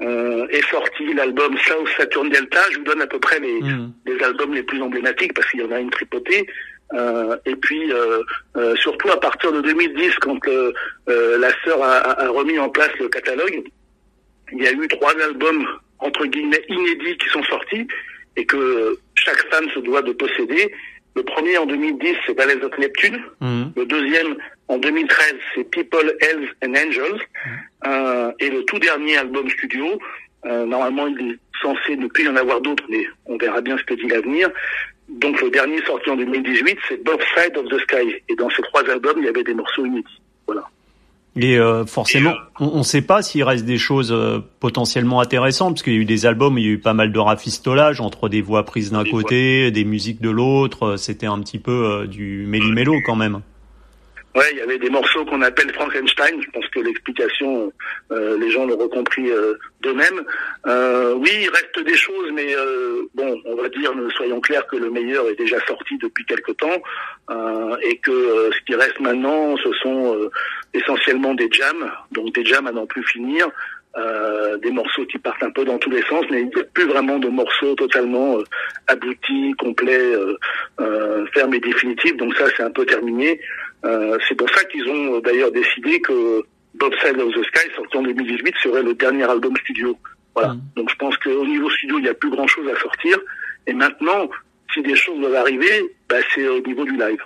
Euh, 0.02 0.46
est 0.48 0.68
sorti 0.70 1.14
l'album 1.14 1.56
South 1.56 1.88
Saturn 1.96 2.28
Delta. 2.28 2.60
Je 2.70 2.78
vous 2.78 2.84
donne 2.84 3.00
à 3.00 3.06
peu 3.06 3.18
près 3.18 3.40
les, 3.40 3.62
mmh. 3.62 3.92
les 4.04 4.22
albums 4.22 4.52
les 4.52 4.62
plus 4.62 4.82
emblématiques 4.82 5.32
parce 5.32 5.50
qu'il 5.50 5.60
y 5.60 5.64
en 5.64 5.70
a 5.70 5.80
une 5.80 5.88
tripotée. 5.88 6.46
Euh, 6.94 7.36
et 7.44 7.56
puis 7.56 7.92
euh, 7.92 8.22
euh, 8.56 8.76
surtout 8.76 9.10
à 9.10 9.18
partir 9.18 9.52
de 9.52 9.60
2010, 9.60 10.14
quand 10.20 10.38
la 11.06 11.50
sœur 11.64 11.82
a, 11.82 12.22
a, 12.22 12.28
remis 12.28 12.58
en 12.58 12.68
place 12.68 12.92
le 13.00 13.08
catalogue, 13.08 13.62
il 14.52 14.62
y 14.62 14.66
a 14.66 14.72
eu 14.72 14.86
trois 14.88 15.12
albums 15.22 15.66
entre 15.98 16.26
guillemets 16.26 16.62
inédits 16.68 17.18
qui 17.18 17.28
sont 17.30 17.42
sortis 17.44 17.86
et 18.36 18.44
que 18.44 18.98
chaque 19.14 19.42
fan 19.50 19.68
se 19.70 19.80
doit 19.80 20.02
de 20.02 20.12
posséder. 20.12 20.72
Le 21.16 21.22
premier 21.22 21.56
en 21.56 21.64
2010, 21.64 22.14
c'est 22.26 22.34
Ballets 22.34 22.62
of 22.62 22.76
Neptune. 22.78 23.18
Mmh. 23.40 23.64
Le 23.74 23.86
deuxième 23.86 24.36
en 24.68 24.76
2013, 24.76 25.34
c'est 25.54 25.64
People, 25.70 26.14
Hells 26.20 26.48
and 26.62 26.74
Angels. 26.74 27.14
Mmh. 27.14 27.50
Euh, 27.86 28.32
et 28.38 28.50
le 28.50 28.64
tout 28.64 28.78
dernier 28.78 29.16
album 29.16 29.48
studio, 29.48 29.98
euh, 30.44 30.66
normalement 30.66 31.06
il 31.06 31.30
est 31.30 31.38
censé 31.62 31.96
ne 31.96 32.06
plus 32.06 32.24
y 32.24 32.28
en 32.28 32.36
avoir 32.36 32.60
d'autres, 32.60 32.84
mais 32.90 33.06
on 33.24 33.38
verra 33.38 33.62
bien 33.62 33.78
ce 33.78 33.84
que 33.84 33.94
dit 33.94 34.08
l'avenir. 34.08 34.50
Donc 35.08 35.40
le 35.40 35.50
dernier 35.50 35.80
sorti 35.84 36.10
en 36.10 36.16
2018, 36.16 36.78
c'est 36.88 37.04
Both 37.04 37.22
Side 37.36 37.56
of 37.56 37.66
the 37.68 37.78
Sky. 37.82 38.14
Et 38.28 38.34
dans 38.34 38.50
ces 38.50 38.62
trois 38.62 38.82
albums, 38.90 39.16
il 39.18 39.24
y 39.24 39.28
avait 39.28 39.44
des 39.44 39.54
morceaux 39.54 39.84
inédits. 39.86 40.20
Voilà. 40.46 40.64
Et 41.36 41.58
forcément, 41.86 42.32
on 42.58 42.78
ne 42.78 42.82
sait 42.82 43.02
pas 43.02 43.20
s'il 43.20 43.44
reste 43.44 43.66
des 43.66 43.76
choses 43.76 44.16
potentiellement 44.58 45.20
intéressantes, 45.20 45.74
parce 45.74 45.82
qu'il 45.82 45.92
y 45.92 45.96
a 45.96 46.00
eu 46.00 46.06
des 46.06 46.24
albums 46.24 46.56
il 46.56 46.64
y 46.64 46.68
a 46.68 46.70
eu 46.70 46.78
pas 46.78 46.94
mal 46.94 47.12
de 47.12 47.18
rafistolage 47.18 48.00
entre 48.00 48.30
des 48.30 48.40
voix 48.40 48.64
prises 48.64 48.90
d'un 48.90 49.04
côté, 49.04 49.70
des 49.70 49.84
musiques 49.84 50.22
de 50.22 50.30
l'autre. 50.30 50.96
C'était 50.96 51.26
un 51.26 51.38
petit 51.40 51.58
peu 51.58 52.06
du 52.08 52.46
méli-mélo 52.46 52.94
quand 53.04 53.16
même. 53.16 53.42
Ouais, 54.36 54.44
il 54.52 54.58
y 54.58 54.60
avait 54.60 54.76
des 54.76 54.90
morceaux 54.90 55.24
qu'on 55.24 55.40
appelle 55.40 55.72
Frankenstein. 55.72 56.42
Je 56.42 56.50
pense 56.50 56.68
que 56.68 56.80
l'explication, 56.80 57.72
euh, 58.12 58.36
les 58.38 58.50
gens 58.50 58.66
l'auront 58.66 58.88
compris 58.88 59.30
euh, 59.30 59.54
d'eux-mêmes. 59.80 60.22
Euh, 60.66 61.14
oui, 61.14 61.30
il 61.40 61.48
reste 61.48 61.80
des 61.82 61.96
choses, 61.96 62.30
mais 62.34 62.54
bon, 63.14 63.40
on 63.46 63.54
va 63.54 63.70
dire, 63.70 63.92
soyons 64.14 64.42
clairs, 64.42 64.66
que 64.66 64.76
le 64.76 64.90
meilleur 64.90 65.26
est 65.30 65.36
déjà 65.36 65.56
sorti 65.66 65.96
depuis 66.02 66.26
quelque 66.26 66.52
temps 66.52 66.82
et 67.82 67.96
que 67.98 68.50
ce 68.52 68.64
qui 68.66 68.74
reste 68.74 69.00
maintenant, 69.00 69.56
ce 69.56 69.72
sont 69.82 70.30
essentiellement 70.74 71.32
des 71.32 71.48
jams, 71.50 71.90
donc 72.12 72.34
des 72.34 72.44
jams 72.44 72.66
à 72.66 72.72
n'en 72.72 72.86
plus 72.86 73.04
finir. 73.04 73.48
des 74.62 74.70
morceaux 74.70 75.06
qui 75.06 75.18
partent 75.18 75.42
un 75.42 75.50
peu 75.50 75.64
dans 75.64 75.78
tous 75.78 75.90
les 75.90 76.02
sens, 76.02 76.24
mais 76.30 76.42
il 76.42 76.48
n'y 76.48 76.60
a 76.60 76.64
plus 76.64 76.86
vraiment 76.86 77.18
de 77.18 77.28
morceaux 77.28 77.74
totalement 77.74 78.38
aboutis, 78.86 79.54
complets, 79.58 80.12
fermes 81.32 81.54
et 81.54 81.60
définitifs. 81.60 82.16
Donc 82.18 82.34
ça, 82.36 82.44
c'est 82.54 82.62
un 82.62 82.70
peu 82.70 82.84
terminé. 82.84 83.40
Euh, 83.86 84.18
c'est 84.28 84.34
pour 84.34 84.48
ça 84.50 84.64
qu'ils 84.64 84.88
ont 84.88 85.16
euh, 85.16 85.20
d'ailleurs 85.20 85.52
décidé 85.52 86.00
que 86.00 86.42
Bob 86.74 86.92
Side 87.00 87.18
of 87.20 87.32
the 87.32 87.44
Sky, 87.44 87.68
sorti 87.74 87.96
en 87.96 88.02
2018, 88.02 88.54
serait 88.62 88.82
le 88.82 88.94
dernier 88.94 89.24
album 89.24 89.56
studio. 89.58 89.96
Voilà. 90.34 90.54
Mm. 90.54 90.60
Donc 90.76 90.90
je 90.90 90.96
pense 90.96 91.16
qu'au 91.18 91.46
niveau 91.46 91.70
studio, 91.70 91.98
il 91.98 92.02
n'y 92.02 92.08
a 92.08 92.14
plus 92.14 92.30
grand-chose 92.30 92.68
à 92.68 92.78
sortir. 92.80 93.18
Et 93.66 93.72
maintenant, 93.72 94.28
si 94.72 94.82
des 94.82 94.96
choses 94.96 95.18
doivent 95.20 95.34
arriver, 95.34 95.94
bah, 96.08 96.16
c'est 96.34 96.46
au 96.48 96.60
niveau 96.60 96.84
du 96.84 96.96
live. 96.96 97.20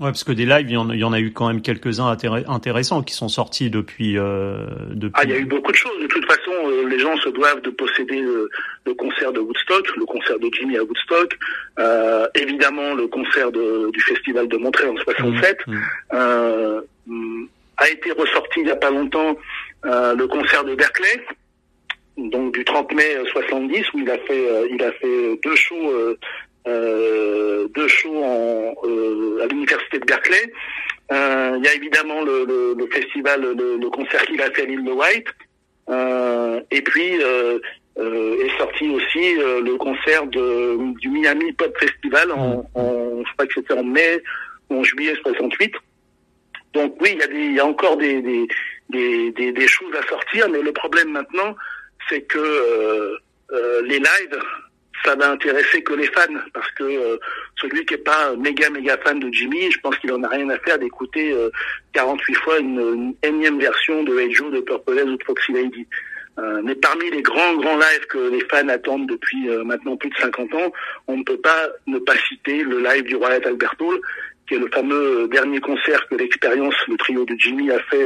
Ouais, 0.00 0.10
parce 0.10 0.24
que 0.24 0.32
des 0.32 0.44
lives, 0.44 0.68
il 0.68 0.74
y 0.74 1.04
en, 1.04 1.12
a 1.12 1.20
eu 1.20 1.32
quand 1.32 1.46
même 1.46 1.62
quelques-uns 1.62 2.08
intéressants 2.48 3.04
qui 3.04 3.14
sont 3.14 3.28
sortis 3.28 3.70
depuis, 3.70 4.18
euh, 4.18 4.66
depuis. 4.90 5.12
Ah, 5.14 5.22
il 5.22 5.30
y 5.30 5.34
a 5.34 5.38
eu 5.38 5.44
beaucoup 5.44 5.70
de 5.70 5.76
choses. 5.76 6.02
De 6.02 6.08
toute 6.08 6.26
façon, 6.26 6.50
euh, 6.66 6.88
les 6.88 6.98
gens 6.98 7.16
se 7.18 7.28
doivent 7.28 7.60
de 7.60 7.70
posséder 7.70 8.20
euh, 8.20 8.48
le 8.86 8.94
concert 8.94 9.32
de 9.32 9.38
Woodstock, 9.38 9.96
le 9.96 10.04
concert 10.04 10.36
de 10.40 10.48
Jimmy 10.52 10.76
à 10.78 10.82
Woodstock, 10.82 11.38
euh, 11.78 12.26
évidemment 12.34 12.94
le 12.94 13.06
concert 13.06 13.52
de, 13.52 13.88
du 13.92 14.00
festival 14.00 14.48
de 14.48 14.56
Montréal 14.56 14.90
en 14.90 14.96
67. 14.96 15.58
Mmh, 15.64 15.74
mmh. 15.74 15.80
Euh, 16.14 16.80
a 17.76 17.88
été 17.88 18.10
ressorti 18.10 18.60
il 18.60 18.64
n'y 18.64 18.72
a 18.72 18.76
pas 18.76 18.90
longtemps 18.90 19.36
le 19.84 20.26
concert 20.26 20.64
de 20.64 20.74
Berkeley, 20.74 21.24
donc 22.16 22.54
du 22.54 22.64
30 22.64 22.94
mai 22.94 23.18
70 23.32 23.92
où 23.92 23.98
il 23.98 24.10
a 24.10 24.16
fait 24.18 24.68
il 24.70 24.82
a 24.82 24.92
fait 24.92 25.40
deux 25.44 25.56
shows 25.56 26.16
euh, 26.66 27.68
deux 27.74 27.88
shows 27.88 28.24
en, 28.24 28.74
euh, 28.84 29.42
à 29.42 29.46
l'université 29.46 29.98
de 29.98 30.04
Berkeley. 30.04 30.52
Euh, 31.12 31.56
il 31.58 31.64
y 31.64 31.68
a 31.68 31.74
évidemment 31.74 32.22
le, 32.22 32.44
le, 32.46 32.74
le 32.78 32.86
festival, 32.86 33.42
le, 33.42 33.76
le, 33.78 33.90
concert 33.90 34.22
qu'il 34.24 34.40
a 34.40 34.50
fait 34.50 34.62
à 34.62 34.64
l'île 34.64 34.84
de 34.84 34.92
White. 34.92 35.28
et 36.70 36.82
puis 36.82 37.20
est 37.96 38.58
sorti 38.58 38.88
aussi 38.88 39.34
le 39.34 39.76
concert 39.76 40.26
de, 40.26 40.98
du 41.00 41.08
Miami 41.10 41.52
Pop 41.52 41.76
Festival 41.78 42.32
en, 42.32 42.64
en 42.74 43.22
je 43.24 43.32
crois 43.34 43.46
que 43.46 43.54
c'était 43.54 43.74
en 43.74 43.84
mai 43.84 44.22
ou 44.70 44.80
en 44.80 44.82
juillet 44.82 45.14
68. 45.22 45.74
Donc 46.72 46.96
oui, 47.00 47.10
il 47.12 47.18
y 47.18 47.22
a, 47.22 47.26
des, 47.26 47.38
il 47.38 47.54
y 47.54 47.60
a 47.60 47.66
encore 47.66 47.96
des, 47.96 48.20
des, 48.22 48.46
des, 48.90 49.52
des, 49.52 49.68
choses 49.68 49.94
à 49.94 50.06
sortir, 50.08 50.48
mais 50.48 50.60
le 50.60 50.72
problème 50.72 51.10
maintenant, 51.10 51.54
c'est 52.08 52.22
que 52.22 52.38
euh, 53.52 53.82
les 53.82 53.98
lives 53.98 54.38
ça 55.04 55.14
va 55.14 55.30
intéresser 55.30 55.82
que 55.82 55.92
les 55.92 56.06
fans, 56.06 56.22
parce 56.52 56.70
que 56.72 56.84
euh, 56.84 57.18
celui 57.60 57.84
qui 57.84 57.94
est 57.94 57.98
pas 57.98 58.34
méga 58.36 58.70
méga 58.70 58.96
fan 58.98 59.20
de 59.20 59.30
Jimmy, 59.32 59.70
je 59.70 59.78
pense 59.80 59.96
qu'il 59.98 60.12
en 60.12 60.22
a 60.22 60.28
rien 60.28 60.48
à 60.48 60.58
faire 60.58 60.78
d'écouter 60.78 61.34
48 61.92 62.32
euh, 62.32 62.40
fois 62.40 62.58
une, 62.58 63.14
énième 63.22 63.58
version 63.58 64.02
de 64.02 64.18
Hey 64.18 64.32
Joe, 64.32 64.52
de 64.52 64.60
Purple 64.60 64.98
Haze 64.98 65.08
ou 65.08 65.16
de 65.16 65.24
Foxy 65.24 65.52
Lady. 65.52 65.86
Euh, 66.38 66.62
mais 66.64 66.74
parmi 66.74 67.10
les 67.10 67.22
grands 67.22 67.54
grands 67.54 67.76
lives 67.76 68.06
que 68.08 68.18
les 68.30 68.40
fans 68.50 68.68
attendent 68.68 69.06
depuis 69.06 69.48
maintenant 69.64 69.96
plus 69.96 70.10
de 70.10 70.16
50 70.16 70.54
ans, 70.54 70.72
on 71.06 71.18
ne 71.18 71.22
peut 71.22 71.40
pas 71.40 71.68
ne 71.86 71.98
pas 71.98 72.16
citer 72.28 72.62
le 72.62 72.80
live 72.80 73.04
du 73.04 73.16
Royal 73.16 73.42
Albert 73.44 73.74
Hall, 73.80 74.00
qui 74.48 74.54
est 74.54 74.58
le 74.58 74.68
fameux 74.68 75.28
dernier 75.28 75.60
concert 75.60 76.06
que 76.08 76.16
l'expérience, 76.16 76.74
le 76.88 76.96
trio 76.96 77.24
de 77.24 77.34
Jimmy 77.38 77.70
a 77.70 77.78
fait 77.78 78.04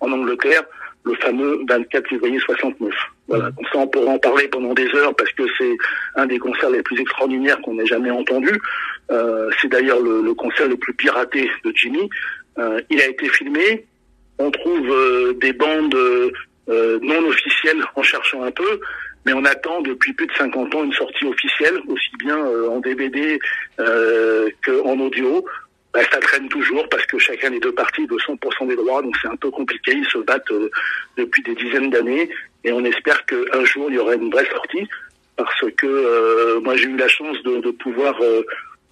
en 0.00 0.12
Angleterre 0.12 0.62
le 1.04 1.14
fameux 1.16 1.60
24 1.68 2.08
février 2.08 2.38
69. 2.40 2.92
Voilà, 3.28 3.50
comme 3.52 3.66
ça 3.72 3.78
on 3.78 3.86
pourra 3.86 4.12
en 4.12 4.18
parler 4.18 4.48
pendant 4.48 4.74
des 4.74 4.88
heures 4.94 5.14
parce 5.14 5.32
que 5.32 5.42
c'est 5.58 5.76
un 6.16 6.26
des 6.26 6.38
concerts 6.38 6.70
les 6.70 6.82
plus 6.82 6.98
extraordinaires 7.00 7.60
qu'on 7.62 7.78
ait 7.78 7.86
jamais 7.86 8.10
entendu. 8.10 8.50
Euh, 9.10 9.50
c'est 9.60 9.68
d'ailleurs 9.68 10.00
le, 10.00 10.32
concert 10.34 10.68
le 10.68 10.76
plus 10.76 10.94
piraté 10.94 11.50
de 11.64 11.72
Jimmy. 11.74 12.08
Euh, 12.58 12.80
il 12.90 13.00
a 13.00 13.08
été 13.08 13.28
filmé. 13.28 13.86
On 14.38 14.50
trouve 14.50 14.90
euh, 14.90 15.34
des 15.34 15.52
bandes 15.52 15.96
non 16.66 17.26
officielles 17.28 17.84
en 17.94 18.02
cherchant 18.02 18.42
un 18.42 18.50
peu, 18.50 18.80
mais 19.26 19.34
on 19.34 19.44
attend 19.44 19.82
depuis 19.82 20.14
plus 20.14 20.26
de 20.26 20.32
50 20.32 20.74
ans 20.74 20.84
une 20.84 20.92
sortie 20.92 21.26
officielle, 21.26 21.78
aussi 21.88 22.10
bien 22.18 22.38
en 22.38 22.80
DVD 22.80 23.38
qu'en 23.76 24.98
audio. 24.98 25.44
Bah, 25.94 26.00
ça 26.10 26.18
traîne 26.18 26.48
toujours 26.48 26.88
parce 26.88 27.06
que 27.06 27.18
chacun 27.18 27.50
des 27.50 27.60
deux 27.60 27.72
parties 27.72 28.04
veut 28.06 28.16
100% 28.16 28.66
des 28.66 28.74
droits, 28.74 29.00
donc 29.00 29.16
c'est 29.22 29.28
un 29.28 29.36
peu 29.36 29.50
compliqué. 29.52 29.92
Ils 29.92 30.06
se 30.06 30.18
battent 30.18 30.50
euh, 30.50 30.68
depuis 31.16 31.40
des 31.44 31.54
dizaines 31.54 31.88
d'années 31.88 32.28
et 32.64 32.72
on 32.72 32.84
espère 32.84 33.24
qu'un 33.26 33.64
jour 33.64 33.86
il 33.88 33.94
y 33.94 33.98
aura 33.98 34.16
une 34.16 34.28
vraie 34.28 34.48
sortie 34.50 34.88
parce 35.36 35.70
que 35.76 35.86
euh, 35.86 36.60
moi 36.62 36.76
j'ai 36.76 36.88
eu 36.88 36.96
la 36.96 37.06
chance 37.06 37.40
de, 37.44 37.58
de 37.58 37.70
pouvoir 37.70 38.20
euh, 38.22 38.42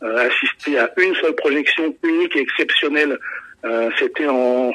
assister 0.01 0.79
à 0.79 0.93
une 0.97 1.15
seule 1.17 1.35
projection 1.35 1.93
unique 2.05 2.37
et 2.37 2.41
exceptionnelle. 2.41 3.19
C'était 3.97 4.27
en 4.27 4.73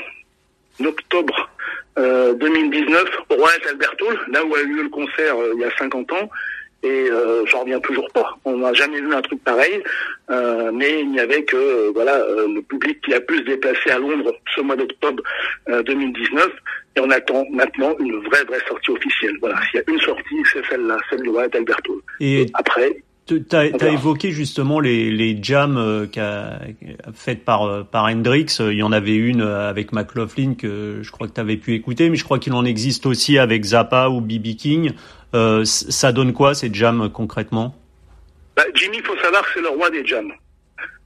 octobre 0.79 1.49
2019 1.97 3.03
au 3.31 3.35
Royal 3.35 3.59
Albert 3.69 3.95
Hall, 3.99 4.17
là 4.31 4.45
où 4.45 4.55
a 4.55 4.61
eu 4.61 4.75
lieu 4.75 4.83
le 4.83 4.89
concert 4.89 5.35
il 5.55 5.59
y 5.59 5.65
a 5.65 5.77
50 5.77 6.09
ans 6.13 6.29
et 6.83 7.09
euh, 7.09 7.45
j'en 7.45 7.61
reviens 7.61 7.79
toujours 7.79 8.07
pas. 8.13 8.37
On 8.45 8.57
n'a 8.57 8.73
jamais 8.73 8.99
vu 8.99 9.13
un 9.13 9.21
truc 9.21 9.43
pareil, 9.43 9.83
euh, 10.29 10.71
mais 10.71 11.01
il 11.01 11.11
n'y 11.11 11.19
avait 11.19 11.43
que 11.43 11.57
euh, 11.57 11.91
voilà 11.93 12.15
euh, 12.15 12.47
le 12.53 12.61
public 12.61 13.01
qui 13.01 13.13
a 13.13 13.19
pu 13.19 13.37
se 13.37 13.43
déplacer 13.43 13.89
à 13.89 13.99
Londres 13.99 14.33
ce 14.55 14.61
mois 14.61 14.75
d'octobre 14.75 15.23
2019 15.67 16.49
et 16.95 16.99
on 16.99 17.09
attend 17.09 17.45
maintenant 17.51 17.95
une 17.99 18.19
vraie 18.23 18.43
vraie 18.43 18.61
sortie 18.67 18.91
officielle. 18.91 19.35
Voilà, 19.39 19.57
s'il 19.69 19.79
y 19.79 19.83
a 19.83 19.91
une 19.91 19.99
sortie, 19.99 20.41
c'est 20.51 20.65
celle-là, 20.67 20.97
celle 21.09 21.23
de 21.23 21.29
Wyatt 21.29 21.55
Alberto. 21.55 22.01
Et, 22.19 22.45
après. 22.53 23.03
Tu 23.27 23.45
as, 23.51 23.89
évoqué 23.89 24.31
justement 24.31 24.79
les, 24.79 25.11
les 25.11 25.37
jams 25.41 26.07
qu'a 26.11 26.59
faites 27.13 27.43
par 27.43 27.85
par 27.85 28.05
Hendrix. 28.05 28.57
Il 28.59 28.77
y 28.77 28.83
en 28.83 28.91
avait 28.91 29.15
une 29.15 29.41
avec 29.41 29.91
McLaughlin 29.91 30.55
que 30.55 30.99
je 31.01 31.11
crois 31.11 31.27
que 31.27 31.33
tu 31.33 31.41
avais 31.41 31.57
pu 31.57 31.73
écouter, 31.73 32.09
mais 32.09 32.15
je 32.15 32.23
crois 32.23 32.39
qu'il 32.39 32.53
en 32.53 32.63
existe 32.63 33.05
aussi 33.05 33.37
avec 33.37 33.63
Zappa 33.63 34.09
ou 34.09 34.21
BB 34.21 34.55
King. 34.55 34.93
Euh, 35.33 35.65
ça 35.65 36.11
donne 36.11 36.33
quoi 36.33 36.55
ces 36.55 36.73
jams 36.73 37.09
concrètement? 37.09 37.75
Bah, 38.55 38.63
Jimmy, 38.73 38.97
il 38.97 39.03
faut 39.03 39.17
savoir 39.17 39.43
que 39.43 39.49
c'est 39.53 39.61
le 39.61 39.69
roi 39.69 39.89
des 39.89 40.05
jams. 40.05 40.31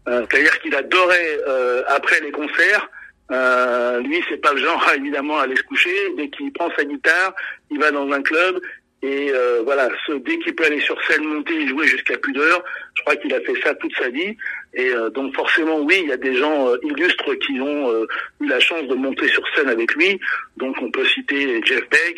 Euh, 0.08 0.26
c'est-à-dire 0.30 0.60
qu'il 0.62 0.74
adorait 0.76 1.40
euh, 1.48 1.84
après 1.88 2.20
les 2.22 2.32
concerts. 2.32 2.90
Euh, 3.32 4.00
lui, 4.02 4.22
c'est 4.30 4.38
pas 4.38 4.54
le 4.54 4.62
genre 4.62 4.84
évidemment 4.96 5.40
à 5.40 5.44
aller 5.44 5.56
se 5.56 5.64
coucher. 5.64 6.14
Dès 6.18 6.30
qu'il 6.30 6.52
prend 6.54 6.70
sa 6.76 6.84
guitare, 6.84 7.34
il 7.70 7.80
va 7.80 7.92
dans 7.92 8.10
un 8.12 8.22
club 8.22 8.62
et 9.04 9.32
euh, 9.34 9.62
voilà, 9.64 9.90
ce, 10.06 10.14
dès 10.14 10.38
qu'il 10.40 10.54
peut 10.54 10.66
aller 10.66 10.80
sur 10.80 11.02
scène, 11.06 11.24
monter 11.24 11.56
et 11.56 11.68
jouer 11.68 11.88
jusqu'à 11.88 12.18
plus 12.18 12.34
d'heures, 12.34 12.64
je 12.94 13.02
crois 13.02 13.16
qu'il 13.16 13.34
a 13.34 13.42
fait 13.42 13.60
ça 13.64 13.74
toute 13.76 13.96
sa 13.96 14.10
vie. 14.10 14.38
Et 14.74 14.90
euh, 14.94 15.10
donc 15.10 15.36
forcément, 15.36 15.80
oui, 15.80 16.02
il 16.04 16.10
y 16.10 16.12
a 16.12 16.18
des 16.18 16.36
gens 16.36 16.70
euh, 16.70 16.78
illustres 16.84 17.34
qui 17.40 17.60
ont 17.60 17.92
euh, 17.92 18.06
eu 18.40 18.48
la 18.48 18.60
chance 18.60 18.88
de 18.88 18.94
monter 18.94 19.28
sur 19.28 19.44
scène 19.56 19.70
avec 19.70 19.94
lui. 19.96 20.20
Donc 20.58 20.76
on 20.82 20.92
peut 20.92 21.06
citer 21.06 21.62
Jeff 21.66 21.82
Beck, 21.90 22.18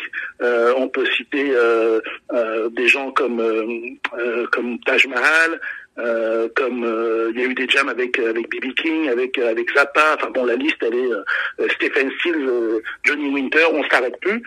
on 0.76 0.88
peut 0.88 1.06
citer 1.16 1.52
des 2.70 2.88
gens 2.88 3.10
comme 3.12 3.42
comme 4.52 4.78
Taj 4.80 5.06
Mahal, 5.06 5.60
euh, 5.96 6.48
comme 6.56 6.84
euh, 6.84 7.30
il 7.32 7.40
y 7.40 7.44
a 7.44 7.46
eu 7.46 7.54
des 7.54 7.68
jams 7.68 7.88
avec 7.88 8.18
avec 8.18 8.50
BB 8.50 8.74
King, 8.74 9.08
avec 9.08 9.38
avec 9.38 9.72
Zappa. 9.72 10.16
Enfin 10.16 10.30
bon, 10.30 10.44
la 10.44 10.56
liste 10.56 10.78
elle 10.80 10.94
est 10.94 11.12
euh, 11.12 11.68
Stephen 11.76 12.10
Stills, 12.18 12.82
Johnny 13.04 13.28
Winter. 13.28 13.64
On 13.72 13.84
s'arrête 13.84 14.18
plus. 14.20 14.42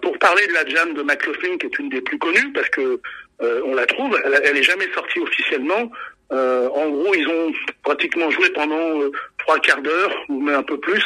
pour 0.00 0.18
parler 0.18 0.46
de 0.46 0.52
la 0.52 0.66
jam 0.66 0.94
de 0.94 1.02
McLaughlin, 1.02 1.58
qui 1.58 1.66
est 1.66 1.78
une 1.78 1.88
des 1.88 2.00
plus 2.00 2.18
connues 2.18 2.52
parce 2.52 2.68
que 2.70 3.00
on 3.40 3.74
la 3.74 3.86
trouve, 3.86 4.16
elle, 4.24 4.40
elle 4.44 4.56
est 4.58 4.62
jamais 4.62 4.86
sortie 4.94 5.18
officiellement. 5.18 5.90
en 6.30 6.88
gros, 6.90 7.14
ils 7.14 7.26
ont 7.26 7.52
pratiquement 7.82 8.30
joué 8.30 8.50
pendant 8.50 9.00
trois 9.38 9.58
quarts 9.58 9.82
d'heure 9.82 10.14
ou 10.28 10.40
même 10.40 10.56
un 10.56 10.62
peu 10.62 10.78
plus. 10.78 11.04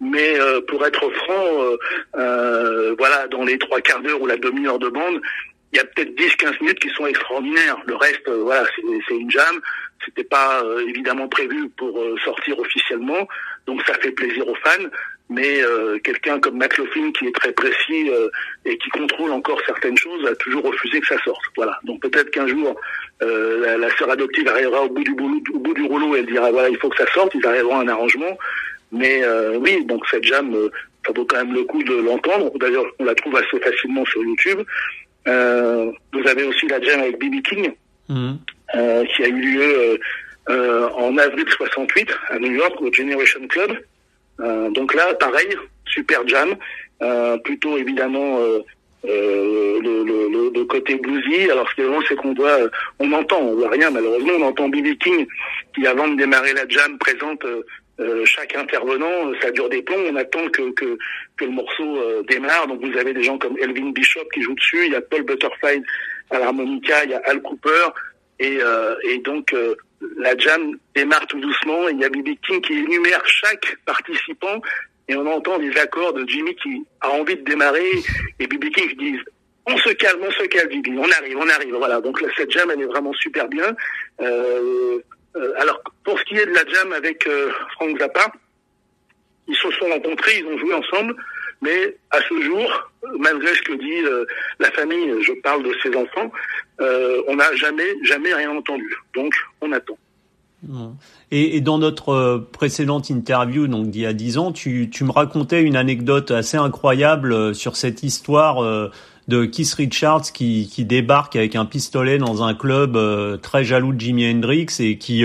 Mais 0.00 0.34
pour 0.66 0.84
être 0.84 1.08
franc, 1.10 1.76
voilà, 2.98 3.28
dans 3.30 3.44
les 3.44 3.58
trois 3.58 3.80
quarts 3.80 4.00
d'heure 4.00 4.20
ou 4.20 4.26
la 4.26 4.38
demi-heure 4.38 4.78
de 4.80 4.88
bande, 4.88 5.20
il 5.74 5.78
y 5.78 5.80
a 5.80 5.84
peut-être 5.84 6.14
10-15 6.14 6.60
minutes 6.60 6.78
qui 6.78 6.88
sont 6.90 7.06
extraordinaires. 7.06 7.76
Le 7.86 7.96
reste, 7.96 8.28
euh, 8.28 8.42
voilà, 8.44 8.64
c'est 9.08 9.14
une 9.14 9.30
jam. 9.30 9.60
C'était 10.04 10.22
pas 10.22 10.62
euh, 10.62 10.86
évidemment 10.86 11.26
prévu 11.26 11.68
pour 11.70 11.98
euh, 12.00 12.14
sortir 12.24 12.58
officiellement, 12.60 13.26
donc 13.66 13.82
ça 13.84 13.94
fait 13.94 14.12
plaisir 14.12 14.46
aux 14.46 14.54
fans. 14.54 14.88
Mais 15.30 15.62
quelqu'un 16.04 16.38
comme 16.38 16.58
McLaughlin 16.58 17.10
qui 17.12 17.26
est 17.26 17.34
très 17.34 17.50
précis 17.52 18.10
et 18.66 18.76
qui 18.76 18.90
contrôle 18.90 19.32
encore 19.32 19.58
certaines 19.64 19.96
choses 19.96 20.24
a 20.26 20.34
toujours 20.36 20.62
refusé 20.62 21.00
que 21.00 21.06
ça 21.06 21.18
sorte. 21.24 21.40
Voilà. 21.56 21.80
Donc 21.84 22.02
peut-être 22.02 22.30
qu'un 22.30 22.46
jour 22.46 22.78
la, 23.22 23.96
sœur 23.96 24.10
adoptive 24.10 24.46
arrivera 24.46 24.82
au 24.82 24.90
bout 24.90 25.02
du 25.02 25.14
bout, 25.14 25.42
au 25.54 25.58
bout 25.60 25.72
du 25.72 25.84
rouleau 25.84 26.14
et 26.14 26.18
elle 26.18 26.26
dira 26.26 26.52
voilà 26.52 26.68
il 26.68 26.76
faut 26.76 26.90
que 26.90 26.98
ça 26.98 27.10
sorte. 27.10 27.34
Ils 27.34 27.46
arriveront 27.46 27.78
à 27.78 27.84
un 27.84 27.88
arrangement. 27.88 28.38
Mais 28.92 29.24
oui, 29.56 29.82
donc 29.86 30.06
cette 30.10 30.24
jam, 30.24 30.54
ça 31.06 31.12
vaut 31.14 31.24
quand 31.24 31.38
même 31.38 31.54
le 31.54 31.64
coup 31.64 31.82
de 31.82 31.94
l'entendre. 31.94 32.50
D'ailleurs, 32.58 32.84
on 32.98 33.04
la 33.04 33.14
trouve 33.14 33.34
assez 33.36 33.58
facilement 33.60 34.04
sur 34.04 34.22
YouTube. 34.22 34.60
Vous 35.26 36.28
avez 36.28 36.44
aussi 36.44 36.66
la 36.68 36.80
jam 36.80 37.00
avec 37.00 37.18
BB 37.18 37.42
King, 37.42 37.72
mhm. 38.08 38.38
qui 38.72 39.24
a 39.24 39.28
eu 39.28 39.40
lieu 39.40 39.98
en 40.48 41.16
avril 41.16 41.46
68 41.48 42.08
à 42.30 42.38
New 42.38 42.52
York 42.52 42.80
au 42.80 42.92
Generation 42.92 43.46
Club. 43.48 43.78
donc 44.74 44.94
là, 44.94 45.14
pareil, 45.14 45.56
super 45.86 46.26
jam, 46.28 46.54
plutôt 47.42 47.76
évidemment 47.78 48.38
euh, 49.06 49.80
le, 49.82 50.02
le, 50.02 50.50
le, 50.54 50.64
côté 50.64 50.94
bluesy. 50.96 51.50
Alors 51.50 51.68
ce 51.68 51.74
qui 51.74 51.82
est 51.82 51.84
vraiment, 51.84 52.02
c'est 52.08 52.16
qu'on 52.16 52.32
voit, 52.32 52.58
euh, 52.58 52.70
on 52.98 53.12
entend, 53.12 53.38
on 53.38 53.54
voit 53.54 53.68
rien 53.68 53.90
malheureusement, 53.90 54.32
on 54.38 54.42
entend 54.44 54.68
Billy 54.70 54.96
King 54.96 55.26
qui 55.74 55.86
avant 55.86 56.08
de 56.08 56.16
démarrer 56.16 56.54
la 56.54 56.66
jam 56.68 56.96
présente 56.96 57.44
euh, 57.44 57.62
chaque 58.24 58.56
intervenant, 58.56 59.32
ça 59.40 59.50
dure 59.50 59.68
des 59.68 59.82
plombs, 59.82 60.04
on 60.10 60.16
attend 60.16 60.48
que, 60.48 60.70
que, 60.72 60.98
que 61.36 61.44
le 61.44 61.50
morceau 61.50 62.22
démarre. 62.28 62.66
Donc 62.66 62.84
vous 62.84 62.96
avez 62.98 63.12
des 63.12 63.22
gens 63.22 63.38
comme 63.38 63.56
Elvin 63.58 63.90
Bishop 63.90 64.26
qui 64.32 64.42
joue 64.42 64.54
dessus, 64.54 64.86
il 64.86 64.92
y 64.92 64.96
a 64.96 65.00
Paul 65.00 65.22
Butterfly 65.22 65.82
à 66.30 66.38
l'harmonica, 66.38 67.04
il 67.04 67.10
y 67.10 67.14
a 67.14 67.22
Al 67.24 67.40
Cooper, 67.42 67.86
et, 68.40 68.58
et 69.04 69.18
donc 69.18 69.54
la 70.18 70.36
jam 70.36 70.76
démarre 70.94 71.26
tout 71.26 71.40
doucement, 71.40 71.88
et 71.88 71.92
il 71.92 72.00
y 72.00 72.04
a 72.04 72.08
Billy 72.08 72.36
King 72.46 72.60
qui 72.60 72.74
énumère 72.74 73.22
chaque 73.26 73.76
participant. 73.84 74.60
Et 75.06 75.14
on 75.16 75.26
entend 75.26 75.58
des 75.58 75.76
accords 75.76 76.14
de 76.14 76.24
Jimmy 76.26 76.56
qui 76.56 76.82
a 77.02 77.10
envie 77.10 77.36
de 77.36 77.42
démarrer. 77.42 77.90
Et 78.40 78.46
Bibi 78.46 78.70
King 78.70 78.96
disent 78.96 79.20
on 79.66 79.76
se 79.76 79.90
calme, 79.90 80.20
on 80.22 80.30
se 80.30 80.44
calme, 80.44 80.68
Bibi, 80.68 80.92
on 80.96 81.10
arrive, 81.10 81.36
on 81.36 81.48
arrive. 81.48 81.74
Voilà, 81.74 82.00
donc 82.00 82.18
cette 82.36 82.50
jam, 82.50 82.70
elle 82.70 82.80
est 82.80 82.86
vraiment 82.86 83.12
super 83.12 83.46
bien. 83.48 83.76
Euh, 84.22 84.24
euh, 84.24 84.98
alors, 85.58 85.80
pour 86.04 86.18
ce 86.18 86.24
qui 86.24 86.36
est 86.36 86.46
de 86.46 86.52
la 86.52 86.64
jam 86.66 86.92
avec 86.92 87.26
euh, 87.26 87.50
Frank 87.72 87.98
Zappa, 87.98 88.32
ils 89.48 89.56
se 89.56 89.70
sont 89.72 89.86
rencontrés, 89.86 90.38
ils 90.38 90.46
ont 90.46 90.58
joué 90.58 90.74
ensemble, 90.74 91.14
mais 91.60 91.96
à 92.10 92.18
ce 92.28 92.40
jour, 92.42 92.90
malgré 93.18 93.54
ce 93.54 93.62
que 93.62 93.74
dit 93.74 94.06
euh, 94.06 94.24
la 94.58 94.70
famille, 94.70 95.12
je 95.22 95.32
parle 95.42 95.62
de 95.62 95.74
ses 95.82 95.94
enfants, 95.96 96.30
euh, 96.80 97.22
on 97.28 97.36
n'a 97.36 97.54
jamais, 97.56 97.94
jamais 98.04 98.32
rien 98.32 98.50
entendu. 98.50 98.94
Donc, 99.14 99.34
on 99.60 99.72
attend. 99.72 99.98
Et, 101.30 101.56
et, 101.56 101.60
dans 101.60 101.78
notre 101.78 102.10
euh, 102.10 102.38
précédente 102.52 103.10
interview, 103.10 103.66
donc 103.66 103.90
d'il 103.90 104.02
y 104.02 104.06
a 104.06 104.12
dix 104.12 104.38
ans, 104.38 104.52
tu, 104.52 104.88
tu, 104.90 105.04
me 105.04 105.10
racontais 105.10 105.62
une 105.62 105.76
anecdote 105.76 106.30
assez 106.30 106.56
incroyable 106.56 107.32
euh, 107.32 107.54
sur 107.54 107.76
cette 107.76 108.02
histoire 108.02 108.62
euh, 108.62 108.90
de 109.28 109.44
Keith 109.44 109.74
Richards 109.74 110.32
qui, 110.32 110.70
qui, 110.72 110.84
débarque 110.84 111.36
avec 111.36 111.56
un 111.56 111.64
pistolet 111.64 112.18
dans 112.18 112.42
un 112.42 112.54
club 112.54 112.98
très 113.40 113.64
jaloux 113.64 113.92
de 113.92 114.00
Jimi 114.00 114.30
Hendrix 114.30 114.66
et 114.80 114.98
qui, 114.98 115.24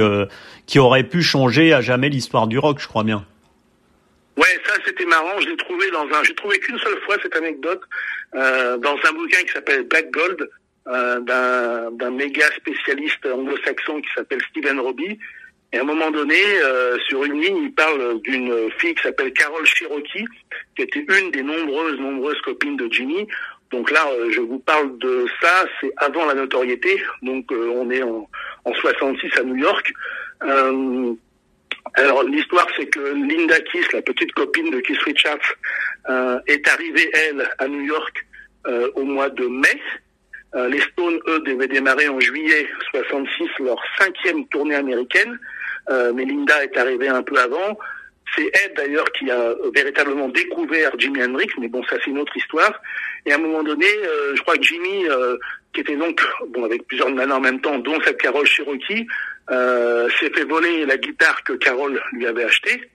qui 0.65 0.79
aurait 0.79 1.03
pu 1.03 1.21
changer 1.21 1.73
à 1.73 1.81
jamais 1.81 2.09
l'histoire 2.09 2.47
du 2.47 2.57
rock, 2.57 2.79
je 2.79 2.87
crois 2.87 3.03
bien. 3.03 3.25
Ouais, 4.39 4.57
ça 4.65 4.73
c'était 4.85 5.05
marrant. 5.05 5.37
Je 5.41 5.49
l'ai 5.49 5.57
trouvé 5.57 5.91
dans 5.91 6.05
un, 6.05 6.23
j'ai 6.23 6.33
trouvé 6.33 6.59
qu'une 6.59 6.79
seule 6.79 6.97
fois 7.01 7.17
cette 7.21 7.35
anecdote 7.35 7.81
euh, 8.35 8.77
dans 8.77 8.95
un 9.03 9.11
bouquin 9.11 9.39
qui 9.43 9.51
s'appelle 9.51 9.83
Black 9.83 10.11
Gold 10.11 10.49
euh, 10.87 11.19
d'un 11.91 12.11
méga 12.11 12.45
spécialiste 12.55 13.25
anglo-saxon 13.25 13.99
qui 14.01 14.09
s'appelle 14.15 14.39
Stephen 14.49 14.79
Robbie. 14.79 15.19
Et 15.73 15.77
à 15.77 15.81
un 15.81 15.83
moment 15.83 16.09
donné, 16.09 16.41
euh, 16.63 16.97
sur 17.09 17.25
une 17.25 17.41
ligne, 17.41 17.63
il 17.63 17.73
parle 17.73 18.21
d'une 18.21 18.71
fille 18.77 18.95
qui 18.95 19.03
s'appelle 19.03 19.33
Carol 19.33 19.65
Cherokee, 19.65 20.25
qui 20.75 20.83
était 20.83 21.05
une 21.19 21.31
des 21.31 21.43
nombreuses, 21.43 21.99
nombreuses 21.99 22.39
copines 22.41 22.77
de 22.77 22.87
Jimmy. 22.89 23.27
Donc 23.71 23.91
là, 23.91 24.05
euh, 24.11 24.31
je 24.31 24.41
vous 24.41 24.59
parle 24.59 24.97
de 24.97 25.25
ça, 25.41 25.65
c'est 25.79 25.91
avant 25.97 26.25
la 26.25 26.33
notoriété. 26.33 27.01
Donc 27.21 27.51
on 27.51 27.89
est 27.89 28.03
en, 28.03 28.29
en 28.65 28.73
66 28.73 29.31
à 29.39 29.43
New 29.43 29.57
York. 29.57 29.93
alors 31.93 32.23
l'histoire, 32.23 32.67
c'est 32.77 32.87
que 32.87 32.99
Linda 32.99 33.59
Kiss, 33.61 33.91
la 33.93 34.01
petite 34.01 34.31
copine 34.33 34.71
de 34.71 34.79
Keith 34.79 35.01
Richards, 35.03 35.55
est 36.47 36.67
arrivée, 36.67 37.09
elle, 37.13 37.49
à 37.57 37.67
New 37.67 37.81
York 37.81 38.25
au 38.95 39.03
mois 39.03 39.29
de 39.29 39.45
mai. 39.45 39.81
Euh, 40.55 40.67
les 40.67 40.79
Stones, 40.81 41.19
eux, 41.27 41.39
devaient 41.41 41.67
démarrer 41.67 42.09
en 42.09 42.19
juillet 42.19 42.67
66 42.91 43.49
leur 43.59 43.79
cinquième 43.99 44.47
tournée 44.47 44.75
américaine, 44.75 45.39
euh, 45.89 46.11
mais 46.13 46.25
Linda 46.25 46.63
est 46.63 46.75
arrivée 46.75 47.07
un 47.07 47.21
peu 47.21 47.37
avant. 47.37 47.77
C'est 48.35 48.45
Ed 48.45 48.73
d'ailleurs 48.75 49.11
qui 49.11 49.29
a 49.31 49.55
véritablement 49.73 50.29
découvert 50.29 50.91
Jimi 50.97 51.23
Hendrix, 51.23 51.49
mais 51.59 51.67
bon, 51.67 51.83
ça 51.83 51.97
c'est 52.03 52.11
une 52.11 52.19
autre 52.19 52.35
histoire. 52.37 52.73
Et 53.25 53.31
à 53.31 53.35
un 53.35 53.39
moment 53.39 53.63
donné, 53.63 53.87
euh, 53.87 54.35
je 54.35 54.41
crois 54.41 54.55
que 54.55 54.63
Jimmy, 54.63 55.05
qui 55.73 55.81
était 55.81 55.95
donc 55.95 56.21
bon 56.49 56.63
avec 56.65 56.85
plusieurs 56.87 57.09
nanas 57.11 57.35
en 57.35 57.41
même 57.41 57.61
temps, 57.61 57.77
dont 57.79 57.99
cette 58.03 58.21
Carole 58.21 58.45
Cherokee, 58.45 59.07
s'est 59.49 60.29
fait 60.33 60.45
voler 60.45 60.85
la 60.85 60.97
guitare 60.97 61.43
que 61.43 61.53
Carole 61.53 62.01
lui 62.13 62.27
avait 62.27 62.43
achetée. 62.43 62.89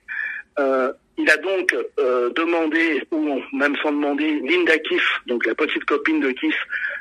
Il 1.17 1.29
a 1.29 1.37
donc 1.37 1.75
euh, 1.99 2.29
demandé, 2.31 3.03
ou 3.11 3.41
même 3.53 3.75
sans 3.81 3.91
demander, 3.91 4.39
Linda 4.41 4.77
Kiss, 4.79 5.01
donc 5.27 5.45
la 5.45 5.55
petite 5.55 5.85
copine 5.85 6.19
de 6.19 6.31
Kiss, 6.31 6.55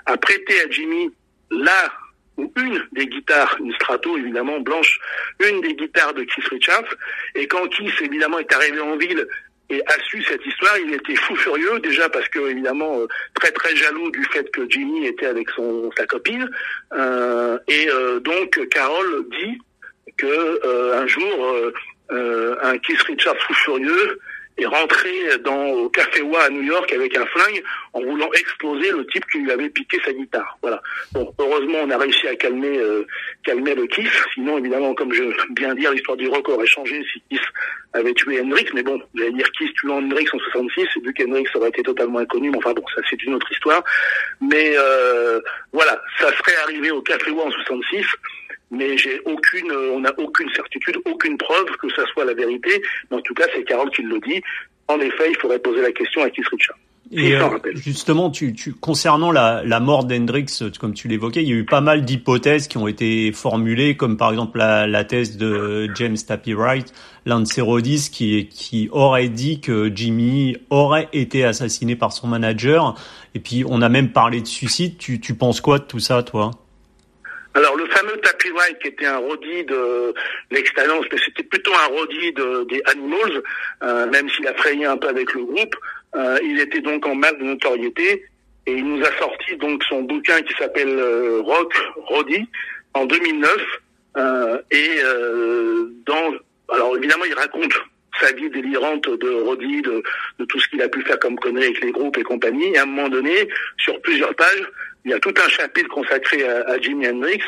a 0.07 0.16
prêté 0.16 0.55
à 0.64 0.70
Jimmy 0.70 1.11
la 1.51 1.92
ou 2.37 2.53
une 2.57 2.83
des 2.92 3.07
guitares, 3.07 3.57
une 3.61 3.73
Strato 3.75 4.16
évidemment 4.16 4.61
blanche, 4.61 4.99
une 5.40 5.61
des 5.61 5.75
guitares 5.75 6.14
de 6.14 6.25
Keith 6.25 6.49
Richards. 6.49 6.94
Et 7.35 7.47
quand 7.47 7.66
Kiss 7.68 7.92
évidemment 8.01 8.38
est 8.38 8.53
arrivé 8.53 8.81
en 8.81 8.97
ville 8.97 9.27
et 9.70 9.83
a 9.87 9.94
su 10.05 10.23
cette 10.23 10.44
histoire, 10.44 10.77
il 10.79 10.92
était 10.92 11.16
fou 11.16 11.35
furieux 11.37 11.79
déjà 11.81 12.09
parce 12.09 12.29
que 12.29 12.51
évidemment 12.51 13.01
euh, 13.01 13.07
très 13.35 13.51
très 13.51 13.75
jaloux 13.77 14.11
du 14.11 14.23
fait 14.25 14.51
que 14.51 14.68
Jimmy 14.68 15.07
était 15.07 15.27
avec 15.27 15.49
son 15.51 15.90
sa 15.97 16.07
copine. 16.07 16.49
Euh, 16.92 17.59
et 17.68 17.88
euh, 17.88 18.20
donc 18.20 18.61
Carole 18.68 19.27
dit 19.31 19.59
que 20.16 20.94
un 20.94 21.07
jour 21.07 21.73
euh, 22.12 22.57
un 22.61 22.77
Keith 22.79 23.03
Richards 23.03 23.38
fou 23.47 23.55
furieux 23.55 24.20
est 24.57 24.67
rentré 24.67 25.38
dans 25.45 25.67
au 25.71 25.88
café 25.88 26.23
Wa 26.23 26.45
à 26.45 26.51
New 26.51 26.62
York 26.62 26.93
avec 26.93 27.17
un 27.17 27.27
flingue 27.27 27.62
en 27.93 28.01
voulant 28.01 28.31
exploser 28.33 28.90
le 28.93 29.07
type 29.07 29.25
qui 29.31 29.38
lui 29.38 29.51
avait 29.51 29.69
piqué 29.69 29.99
sa 30.05 30.12
guitare. 30.12 30.59
Voilà. 30.62 30.81
Bon, 31.12 31.33
heureusement, 31.38 31.79
on 31.83 31.90
a 31.90 31.99
réussi 31.99 32.29
à 32.29 32.37
calmer 32.37 32.79
euh, 32.79 33.05
calmer 33.45 33.75
le 33.75 33.87
Kiss. 33.87 34.11
Sinon, 34.35 34.59
évidemment, 34.59 34.95
comme 34.95 35.12
je 35.12 35.25
viens 35.59 35.75
de 35.75 35.81
dire, 35.81 35.93
l'histoire 35.93 36.17
du 36.17 36.29
rock 36.29 36.49
aurait 36.49 36.67
changé 36.67 37.05
si 37.12 37.23
Kiss 37.31 37.45
avait 37.93 38.14
tué 38.14 38.40
Hendrix. 38.40 38.67
Mais 38.75 38.83
bon, 38.83 39.01
j'allais 39.14 39.33
dire 39.33 39.51
Kiss 39.53 39.73
tuant 39.75 39.99
Hendrix 39.99 40.27
en 40.33 40.38
66, 40.38 40.87
vu 41.03 41.12
qu'Hendrix 41.14 41.47
aurait 41.55 41.71
été 41.71 41.83
totalement 41.83 42.21
inconnu. 42.21 42.51
Mais 42.51 42.59
enfin 42.59 42.73
bon, 42.73 42.85
ça 42.95 43.03
c'est 43.11 43.23
une 43.25 43.35
autre 43.35 43.51
histoire. 43.51 43.83
Mais 44.40 44.75
euh, 44.77 45.40
voilà, 45.73 46.01
ça 46.19 46.29
serait 46.29 46.57
arrivé 46.62 46.90
au 46.90 47.03
café 47.03 47.31
Wa 47.31 47.47
en 47.47 47.51
66 47.51 48.05
mais 48.77 48.97
j'ai 48.99 49.21
aucune, 49.25 49.71
on 49.73 50.01
n'a 50.01 50.13
aucune 50.19 50.49
certitude, 50.55 50.97
aucune 51.05 51.37
preuve 51.39 51.67
que 51.81 51.89
ça 51.91 52.05
soit 52.13 52.25
la 52.25 52.35
vérité. 52.35 52.83
Mais 53.11 53.19
en 53.19 53.21
tout 53.21 53.35
cas, 53.35 53.45
c'est 53.55 53.65
Carole 53.65 53.91
qui 53.91 54.03
le 54.03 54.19
dit. 54.21 54.43
En 54.89 54.99
effet, 55.01 55.31
il 55.31 55.37
faudrait 55.37 55.59
poser 55.59 55.81
la 55.81 55.93
question 55.93 56.23
à 56.23 56.31
Keith 56.31 56.49
Richards. 56.49 56.77
Et 57.13 57.37
euh, 57.37 57.49
justement, 57.75 58.31
tu, 58.31 58.55
tu, 58.55 58.73
concernant 58.73 59.31
la, 59.31 59.63
la 59.65 59.79
mort 59.79 60.05
d'Hendrix, 60.05 60.47
comme 60.81 60.95
tu 60.95 61.07
l'évoquais, 61.07 61.43
il 61.43 61.49
y 61.49 61.53
a 61.53 61.57
eu 61.57 61.65
pas 61.65 61.83
mal 61.83 62.05
d'hypothèses 62.05 62.67
qui 62.67 62.79
ont 62.79 62.89
été 62.89 63.31
formulées, 63.33 63.95
comme 63.97 64.17
par 64.17 64.31
exemple 64.31 64.59
la, 64.59 64.87
la 64.87 65.05
thèse 65.05 65.37
de 65.37 65.89
James 65.95 66.17
Tappy 66.17 66.55
Wright, 66.55 66.93
l'un 67.27 67.41
de 67.41 67.45
ses 67.45 67.61
rodistes, 67.61 68.13
qui, 68.13 68.49
qui 68.49 68.89
aurait 68.91 69.29
dit 69.29 69.61
que 69.61 69.93
Jimmy 69.95 70.57
aurait 70.71 71.09
été 71.13 71.45
assassiné 71.45 71.95
par 71.95 72.11
son 72.13 72.27
manager. 72.27 72.95
Et 73.35 73.39
puis, 73.39 73.65
on 73.69 73.83
a 73.83 73.89
même 73.89 74.11
parlé 74.11 74.41
de 74.41 74.47
suicide. 74.47 74.97
Tu, 74.97 75.21
tu 75.21 75.35
penses 75.35 75.61
quoi 75.61 75.79
de 75.79 75.85
tout 75.85 76.01
ça, 76.01 76.23
toi? 76.23 76.51
Alors 77.55 77.77
le 77.77 77.87
fameux 77.87 78.17
Tappy 78.17 78.51
White 78.51 78.79
qui 78.81 78.88
était 78.88 79.07
un 79.07 79.19
rodi 79.19 79.64
de 79.64 80.12
l'expérience, 80.51 81.07
mais 81.11 81.19
c'était 81.25 81.45
plutôt 81.45 81.73
un 81.73 81.87
rodi 81.87 82.33
de, 82.33 82.64
des 82.64 82.83
Animals, 82.87 83.43
euh, 83.83 84.07
même 84.11 84.29
s'il 84.31 84.47
a 84.49 84.55
frayé 84.55 84.85
un 84.87 84.97
peu 84.97 85.09
avec 85.09 85.33
le 85.35 85.45
groupe, 85.45 85.77
euh, 86.17 86.38
il 86.43 86.61
était 86.61 86.81
donc 86.81 87.07
en 87.07 87.14
mal 87.14 87.38
de 87.38 87.45
notoriété 87.45 88.25
et 88.67 88.73
il 88.73 88.85
nous 88.85 89.05
a 89.05 89.12
sorti 89.19 89.57
donc 89.57 89.85
son 89.85 90.03
bouquin 90.03 90.43
qui 90.43 90.55
s'appelle 90.55 90.99
euh, 90.99 91.40
Rock 91.43 91.73
Roddy 91.97 92.45
en 92.95 93.07
2009 93.07 93.57
et 94.71 94.90
dans 96.07 96.33
alors 96.69 96.97
évidemment 96.97 97.25
il 97.25 97.35
raconte 97.35 97.73
sa 98.21 98.33
vie 98.33 98.49
délirante 98.49 99.09
de 99.09 99.31
Roddy, 99.43 99.83
de, 99.83 100.03
de 100.38 100.45
tout 100.45 100.61
ce 100.61 100.69
qu'il 100.69 100.83
a 100.83 100.88
pu 100.88 101.03
faire 101.03 101.19
comme 101.19 101.37
connerie 101.37 101.64
avec 101.64 101.83
les 101.83 101.90
groupes 101.90 102.17
et 102.17 102.23
compagnie. 102.23 102.69
Et 102.73 102.79
à 102.79 102.83
un 102.83 102.87
moment 102.87 103.09
donné, 103.09 103.49
sur 103.79 104.01
plusieurs 104.03 104.35
pages, 104.37 104.71
il 105.05 105.11
y 105.11 105.14
a 105.14 105.19
tout 105.19 105.35
un 105.37 105.49
chapitre 105.49 105.88
consacré 105.88 106.47
à, 106.47 106.79
Jimi 106.81 107.09
Hendrix 107.09 107.40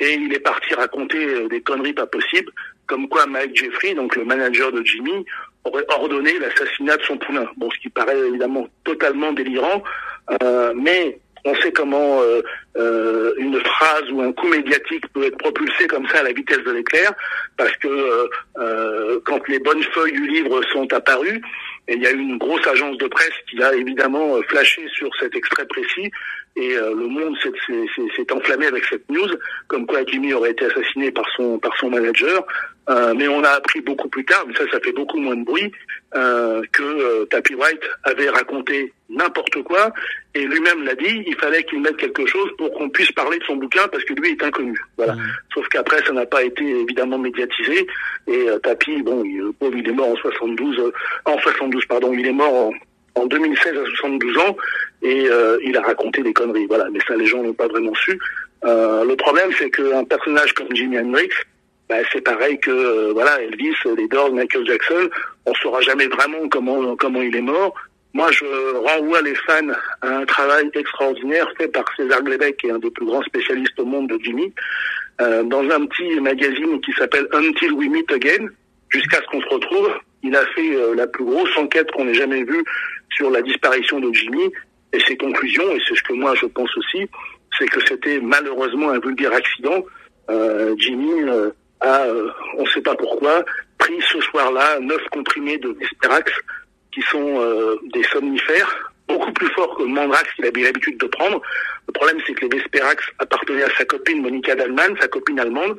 et 0.00 0.14
il 0.14 0.32
est 0.32 0.40
parti 0.40 0.74
raconter 0.74 1.24
euh, 1.24 1.48
des 1.48 1.60
conneries 1.60 1.92
pas 1.92 2.06
possibles, 2.06 2.50
comme 2.86 3.08
quoi 3.08 3.26
Mike 3.26 3.56
Jeffrey, 3.56 3.94
donc 3.94 4.16
le 4.16 4.24
manager 4.24 4.72
de 4.72 4.84
Jimmy, 4.84 5.24
aurait 5.64 5.84
ordonné 5.88 6.38
l'assassinat 6.38 6.96
de 6.96 7.02
son 7.02 7.18
poulain. 7.18 7.46
Bon, 7.56 7.70
ce 7.70 7.78
qui 7.78 7.88
paraît 7.88 8.18
évidemment 8.18 8.66
totalement 8.84 9.32
délirant, 9.32 9.82
euh, 10.42 10.72
mais 10.74 11.20
on 11.44 11.54
sait 11.56 11.72
comment 11.72 12.22
euh, 12.22 12.40
euh, 12.76 13.34
une 13.38 13.58
phrase 13.60 14.10
ou 14.12 14.20
un 14.20 14.32
coup 14.32 14.48
médiatique 14.48 15.06
peut 15.12 15.24
être 15.24 15.38
propulsé 15.38 15.86
comme 15.88 16.06
ça 16.08 16.20
à 16.20 16.22
la 16.22 16.32
vitesse 16.32 16.62
de 16.64 16.70
l'éclair, 16.70 17.12
parce 17.56 17.76
que 17.78 18.28
euh, 18.58 19.20
quand 19.24 19.46
les 19.48 19.58
bonnes 19.58 19.82
feuilles 19.82 20.12
du 20.12 20.26
livre 20.28 20.62
sont 20.72 20.92
apparues, 20.92 21.40
il 21.88 22.00
y 22.00 22.06
a 22.06 22.12
une 22.12 22.38
grosse 22.38 22.66
agence 22.66 22.96
de 22.98 23.08
presse 23.08 23.34
qui 23.50 23.60
a 23.62 23.74
évidemment 23.74 24.40
flashé 24.48 24.86
sur 24.94 25.10
cet 25.18 25.34
extrait 25.34 25.66
précis, 25.66 26.10
et 26.56 26.74
le 26.74 27.06
monde 27.06 27.34
s'est 27.38 28.32
enflammé 28.32 28.66
avec 28.66 28.84
cette 28.84 29.08
news, 29.10 29.28
comme 29.68 29.86
quoi 29.86 30.04
Jimmy 30.06 30.34
aurait 30.34 30.50
été 30.50 30.66
assassiné 30.66 31.10
par 31.10 31.24
son 31.36 31.58
par 31.58 31.74
son 31.78 31.90
manager. 31.90 32.44
Euh, 32.90 33.14
mais 33.16 33.28
on 33.28 33.44
a 33.44 33.50
appris 33.50 33.80
beaucoup 33.80 34.08
plus 34.08 34.24
tard, 34.24 34.44
mais 34.46 34.54
ça, 34.54 34.64
ça 34.72 34.80
fait 34.80 34.92
beaucoup 34.92 35.18
moins 35.18 35.36
de 35.36 35.44
bruit, 35.44 35.70
euh, 36.16 36.62
que 36.72 36.82
euh, 36.82 37.24
Tappy 37.26 37.54
White 37.54 37.82
avait 38.02 38.28
raconté 38.28 38.92
n'importe 39.08 39.62
quoi, 39.62 39.92
et 40.34 40.44
lui-même 40.44 40.82
l'a 40.84 40.96
dit, 40.96 41.22
il 41.26 41.36
fallait 41.36 41.62
qu'il 41.62 41.80
mette 41.80 41.96
quelque 41.96 42.26
chose 42.26 42.50
pour 42.58 42.72
qu'on 42.72 42.88
puisse 42.88 43.12
parler 43.12 43.38
de 43.38 43.44
son 43.44 43.56
bouquin, 43.56 43.86
parce 43.86 44.02
que 44.04 44.14
lui 44.14 44.30
est 44.30 44.42
inconnu. 44.42 44.76
Voilà. 44.96 45.14
Mmh. 45.14 45.32
Sauf 45.54 45.68
qu'après, 45.68 46.04
ça 46.04 46.12
n'a 46.12 46.26
pas 46.26 46.42
été 46.42 46.64
évidemment 46.64 47.18
médiatisé, 47.18 47.86
et 48.26 48.48
euh, 48.48 48.58
Tappy, 48.58 49.00
bon, 49.02 49.22
il, 49.24 49.52
il 49.78 49.88
est 49.88 49.92
mort 49.92 50.08
en 50.08 50.16
72, 50.16 50.92
en 51.26 51.38
72, 51.38 51.84
pardon, 51.86 52.12
il 52.12 52.26
est 52.26 52.32
mort 52.32 52.52
en, 52.52 52.72
en 53.14 53.26
2016 53.26 53.76
à 53.76 53.84
72 53.84 54.38
ans, 54.38 54.56
et 55.02 55.26
il 55.64 55.76
a 55.76 55.82
raconté 55.82 56.22
des 56.22 56.32
conneries. 56.32 56.66
Voilà, 56.66 56.86
mais 56.90 57.00
ça, 57.06 57.16
les 57.16 57.26
gens 57.26 57.42
n'ont 57.42 57.52
pas 57.52 57.68
vraiment 57.68 57.94
su. 57.94 58.18
le 58.62 59.14
problème, 59.14 59.50
c'est 59.58 59.70
qu'un 59.70 60.04
personnage 60.04 60.52
comme 60.54 60.68
Jimi 60.74 60.98
Hendrix, 60.98 61.30
bah, 61.92 61.98
c'est 62.10 62.22
pareil 62.22 62.58
que 62.58 62.70
euh, 62.70 63.12
voilà 63.12 63.42
Elvis, 63.42 63.74
les 63.98 64.08
Doors, 64.08 64.32
Michael 64.32 64.66
Jackson. 64.66 65.10
On 65.44 65.52
saura 65.54 65.82
jamais 65.82 66.06
vraiment 66.06 66.48
comment 66.48 66.96
comment 66.96 67.20
il 67.20 67.36
est 67.36 67.42
mort. 67.42 67.74
Moi, 68.14 68.30
je 68.30 68.46
renvoie 68.76 69.20
les 69.20 69.34
fans 69.34 69.74
à 70.00 70.08
un 70.08 70.24
travail 70.24 70.70
extraordinaire 70.74 71.46
fait 71.58 71.68
par 71.68 71.84
César 71.94 72.22
Glebeck, 72.22 72.56
qui 72.56 72.68
est 72.68 72.70
un 72.70 72.78
des 72.78 72.90
plus 72.90 73.04
grands 73.04 73.22
spécialistes 73.22 73.78
au 73.78 73.84
monde 73.84 74.08
de 74.08 74.18
Jimmy, 74.22 74.54
euh, 75.20 75.42
dans 75.42 75.68
un 75.68 75.84
petit 75.84 76.18
magazine 76.20 76.80
qui 76.80 76.92
s'appelle 76.92 77.26
Until 77.32 77.72
We 77.72 77.90
Meet 77.90 78.10
Again, 78.10 78.46
jusqu'à 78.88 79.18
ce 79.18 79.26
qu'on 79.26 79.42
se 79.42 79.48
retrouve. 79.48 79.92
Il 80.22 80.34
a 80.36 80.44
fait 80.54 80.74
euh, 80.74 80.94
la 80.94 81.06
plus 81.06 81.24
grosse 81.24 81.56
enquête 81.56 81.90
qu'on 81.92 82.08
ait 82.08 82.14
jamais 82.14 82.44
vue 82.44 82.64
sur 83.16 83.30
la 83.30 83.42
disparition 83.42 84.00
de 84.00 84.12
Jimmy 84.12 84.50
et 84.92 85.00
ses 85.00 85.16
conclusions, 85.16 85.70
et 85.72 85.80
c'est 85.86 85.96
ce 85.96 86.02
que 86.02 86.12
moi 86.12 86.34
je 86.34 86.46
pense 86.46 86.76
aussi, 86.76 87.08
c'est 87.58 87.66
que 87.66 87.80
c'était 87.86 88.20
malheureusement 88.20 88.90
un 88.90 88.98
vulgaire 89.00 89.32
accident. 89.32 89.84
Euh, 90.30 90.74
Jimmy 90.78 91.10
a, 91.82 92.02
euh, 92.04 92.30
on 92.56 92.62
ne 92.62 92.68
sait 92.68 92.80
pas 92.80 92.94
pourquoi, 92.94 93.44
pris 93.78 94.00
ce 94.12 94.20
soir-là 94.20 94.78
neuf 94.80 95.02
comprimés 95.10 95.58
de 95.58 95.70
Vesperax, 95.70 96.32
qui 96.92 97.02
sont 97.02 97.40
euh, 97.40 97.76
des 97.92 98.02
somnifères, 98.04 98.92
beaucoup 99.08 99.32
plus 99.32 99.48
forts 99.48 99.76
que 99.76 99.82
Mandrax 99.82 100.24
qu'il 100.34 100.46
avait 100.46 100.62
l'habitude 100.62 100.98
de 100.98 101.06
prendre. 101.06 101.40
Le 101.88 101.92
problème, 101.92 102.18
c'est 102.26 102.34
que 102.34 102.46
les 102.46 102.58
Vesperax 102.58 103.04
appartenaient 103.18 103.64
à 103.64 103.74
sa 103.76 103.84
copine 103.84 104.22
Monica 104.22 104.54
Dalman, 104.54 104.96
sa 105.00 105.08
copine 105.08 105.40
allemande, 105.40 105.76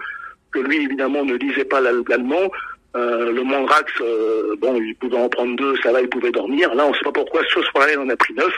que 0.52 0.60
lui, 0.60 0.84
évidemment, 0.84 1.24
ne 1.24 1.36
lisait 1.36 1.66
pas 1.66 1.82
l'allemand. 1.82 2.52
Euh, 2.96 3.32
le 3.32 3.44
Mandrax, 3.44 3.92
euh, 4.02 4.56
bon, 4.60 4.76
il 4.76 4.96
pouvait 4.96 5.18
en 5.18 5.30
prendre 5.30 5.56
deux, 5.56 5.76
ça 5.82 5.92
va, 5.92 6.02
il 6.02 6.10
pouvait 6.10 6.32
dormir. 6.32 6.74
Là, 6.76 6.86
on 6.86 6.92
ne 6.92 6.96
sait 6.96 7.04
pas 7.04 7.12
pourquoi, 7.12 7.42
ce 7.54 7.62
soir-là, 7.62 7.94
il 7.94 8.00
en 8.00 8.10
a 8.10 8.16
pris 8.16 8.34
neuf. 8.34 8.54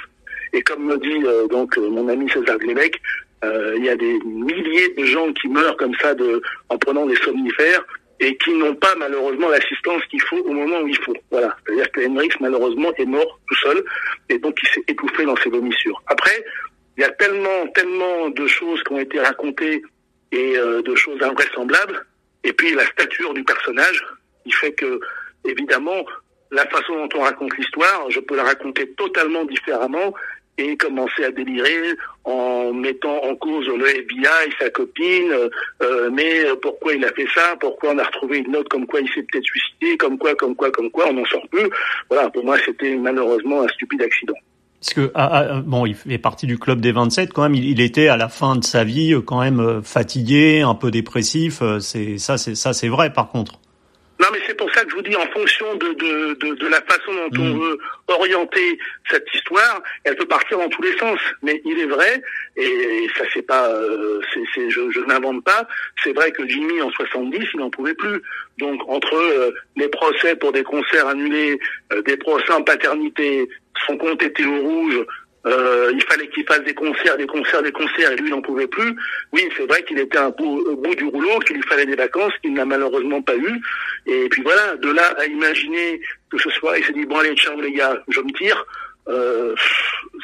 Et 0.53 0.61
comme 0.61 0.85
me 0.85 0.97
dit 0.97 1.49
donc 1.49 1.75
mon 1.77 2.07
ami 2.07 2.29
César 2.29 2.57
Glebec, 2.59 3.01
euh, 3.45 3.75
il 3.77 3.85
y 3.85 3.89
a 3.89 3.95
des 3.95 4.19
milliers 4.25 4.89
de 4.97 5.05
gens 5.05 5.31
qui 5.33 5.47
meurent 5.47 5.77
comme 5.77 5.93
ça 5.95 6.15
de, 6.15 6.41
en 6.69 6.77
prenant 6.77 7.05
des 7.05 7.15
somnifères 7.15 7.83
et 8.19 8.37
qui 8.37 8.53
n'ont 8.53 8.75
pas 8.75 8.95
malheureusement 8.97 9.49
l'assistance 9.49 10.03
qu'il 10.09 10.21
faut 10.21 10.37
au 10.37 10.51
moment 10.51 10.79
où 10.79 10.87
il 10.87 10.97
faut. 10.97 11.15
Voilà. 11.31 11.55
C'est-à-dire 11.65 11.91
que 11.91 12.07
Hendrix 12.07 12.29
malheureusement 12.39 12.93
est 12.97 13.05
mort 13.05 13.39
tout 13.47 13.55
seul 13.55 13.83
et 14.29 14.39
donc 14.39 14.57
il 14.63 14.69
s'est 14.69 14.83
étouffé 14.87 15.25
dans 15.25 15.35
ses 15.37 15.49
vomissures. 15.49 16.01
Après, 16.07 16.45
il 16.97 17.01
y 17.01 17.03
a 17.03 17.11
tellement, 17.11 17.67
tellement 17.73 18.29
de 18.29 18.47
choses 18.47 18.81
qui 18.83 18.93
ont 18.93 18.99
été 18.99 19.19
racontées 19.19 19.83
et 20.31 20.57
euh, 20.57 20.81
de 20.81 20.95
choses 20.95 21.21
invraisemblables. 21.21 22.05
Et 22.45 22.53
puis 22.53 22.73
la 22.73 22.85
stature 22.85 23.33
du 23.33 23.43
personnage, 23.43 24.01
il 24.45 24.53
fait 24.53 24.73
que, 24.73 24.99
évidemment, 25.43 26.05
la 26.51 26.65
façon 26.67 26.93
dont 26.95 27.19
on 27.19 27.21
raconte 27.21 27.57
l'histoire, 27.57 28.09
je 28.09 28.19
peux 28.19 28.35
la 28.35 28.43
raconter 28.43 28.89
totalement 28.91 29.45
différemment 29.45 30.13
et 30.57 30.77
commencer 30.77 31.23
à 31.25 31.31
délirer 31.31 31.95
en 32.23 32.71
mettant 32.73 33.23
en 33.23 33.35
cause 33.35 33.67
le 33.67 33.87
FBI, 33.87 34.51
sa 34.59 34.69
copine, 34.69 35.33
euh, 35.81 36.09
mais 36.11 36.45
pourquoi 36.61 36.93
il 36.93 37.03
a 37.03 37.11
fait 37.11 37.27
ça, 37.33 37.55
pourquoi 37.59 37.91
on 37.91 37.97
a 37.97 38.03
retrouvé 38.03 38.37
une 38.39 38.51
note 38.51 38.69
comme 38.69 38.87
quoi 38.87 39.01
il 39.01 39.09
s'est 39.09 39.23
peut-être 39.23 39.43
suicidé, 39.43 39.97
comme 39.97 40.17
quoi, 40.17 40.33
comme 40.35 40.55
quoi, 40.55 40.71
comme 40.71 40.89
quoi, 40.91 41.07
on 41.09 41.13
n'en 41.13 41.25
sort 41.25 41.45
plus. 41.49 41.69
Voilà, 42.09 42.29
pour 42.29 42.45
moi 42.45 42.57
c'était 42.65 42.95
malheureusement 42.95 43.63
un 43.63 43.67
stupide 43.67 44.01
accident. 44.01 44.35
Parce 44.79 44.93
que 44.93 45.11
ah, 45.15 45.29
ah, 45.33 45.61
bon, 45.65 45.85
il 45.85 45.95
fait 45.95 46.17
partie 46.17 46.45
du 46.47 46.59
club 46.59 46.79
des 46.79 46.91
27 46.91 47.33
quand 47.33 47.43
même. 47.43 47.55
Il, 47.55 47.65
il, 47.65 47.81
était 47.81 48.07
à 48.07 48.17
la 48.17 48.29
fin 48.29 48.55
de 48.55 48.63
sa 48.63 48.83
vie 48.83 49.13
euh, 49.13 49.21
quand 49.21 49.41
même 49.41 49.59
euh, 49.59 49.81
fatigué, 49.81 50.61
un 50.61 50.75
peu 50.75 50.91
dépressif. 50.91 51.61
C'est 51.79 52.17
ça, 52.17 52.37
c'est 52.37 52.55
ça, 52.55 52.71
c'est 52.71 52.87
vrai 52.87 53.11
par 53.11 53.29
contre. 53.29 53.59
Non, 54.19 54.27
mais 54.31 54.39
c'est 54.47 54.55
pour 54.55 54.71
ça 54.73 54.83
que 54.83 54.91
je 54.91 54.95
vous 54.95 55.01
dis, 55.01 55.15
en 55.15 55.27
fonction 55.27 55.75
de, 55.75 55.93
de, 55.93 56.33
de, 56.35 56.55
de 56.55 56.67
la 56.67 56.81
façon 56.81 57.11
dont 57.31 57.41
on 57.41 57.53
mm. 57.53 57.59
veut 57.59 57.77
orienter 58.07 58.79
cette 59.09 59.25
histoire, 59.33 59.81
elle 60.05 60.15
peut 60.15 60.25
partir 60.25 60.57
dans 60.57 60.69
tous 60.69 60.81
les 60.81 60.97
sens. 60.97 61.19
Mais 61.41 61.61
il 61.65 61.79
est 61.79 61.85
vrai, 61.85 62.21
et 62.55 63.07
ça 63.17 63.25
c'est 63.33 63.41
pas, 63.41 63.67
euh, 63.69 64.21
c'est, 64.33 64.69
je, 64.69 64.89
je 64.89 65.01
n'invente 65.01 65.43
pas, 65.43 65.67
c'est 66.01 66.13
vrai 66.13 66.31
que 66.31 66.47
Jimmy 66.47 66.81
en 66.81 66.89
70, 66.91 67.45
il 67.53 67.59
n'en 67.59 67.69
pouvait 67.69 67.93
plus. 67.93 68.21
Donc 68.57 68.81
entre 68.87 69.15
euh, 69.15 69.51
les 69.75 69.89
procès 69.89 70.35
pour 70.37 70.53
des 70.53 70.63
concerts 70.63 71.07
annulés, 71.07 71.59
euh, 71.91 72.01
des 72.03 72.15
procès 72.15 72.53
en 72.53 72.63
paternité, 72.63 73.49
son 73.85 73.97
compte 73.97 74.21
était 74.23 74.45
au 74.45 74.61
rouge, 74.61 75.05
euh, 75.45 75.91
il 75.93 76.01
fallait 76.03 76.27
qu'il 76.29 76.43
fasse 76.45 76.63
des 76.63 76.73
concerts, 76.73 77.17
des 77.17 77.27
concerts, 77.27 77.61
des 77.61 77.71
concerts, 77.71 78.11
et 78.11 78.15
lui, 78.15 78.31
n'en 78.31 78.41
pouvait 78.41 78.67
plus. 78.67 78.95
Oui, 79.31 79.47
c'est 79.55 79.67
vrai 79.67 79.83
qu'il 79.83 79.99
était 79.99 80.17
un 80.17 80.29
bout, 80.31 80.61
au 80.67 80.75
bout 80.75 80.95
du 80.95 81.05
rouleau, 81.05 81.39
qu'il 81.39 81.57
lui 81.57 81.63
fallait 81.63 81.85
des 81.85 81.95
vacances, 81.95 82.33
qu'il 82.41 82.53
n'a 82.53 82.65
malheureusement 82.65 83.21
pas 83.21 83.35
eu. 83.35 83.61
Et 84.07 84.27
puis 84.29 84.41
voilà, 84.41 84.75
de 84.77 84.89
là 84.89 85.13
à 85.19 85.25
imaginer 85.25 86.01
que 86.31 86.39
ce 86.39 86.49
soit, 86.49 86.79
il 86.79 86.85
s'est 86.85 86.93
dit, 86.93 87.05
bon 87.05 87.19
allez, 87.19 87.35
ciao 87.35 87.59
les 87.61 87.73
gars, 87.73 88.01
je 88.07 88.21
me 88.21 88.31
tire, 88.31 88.65
euh, 89.07 89.55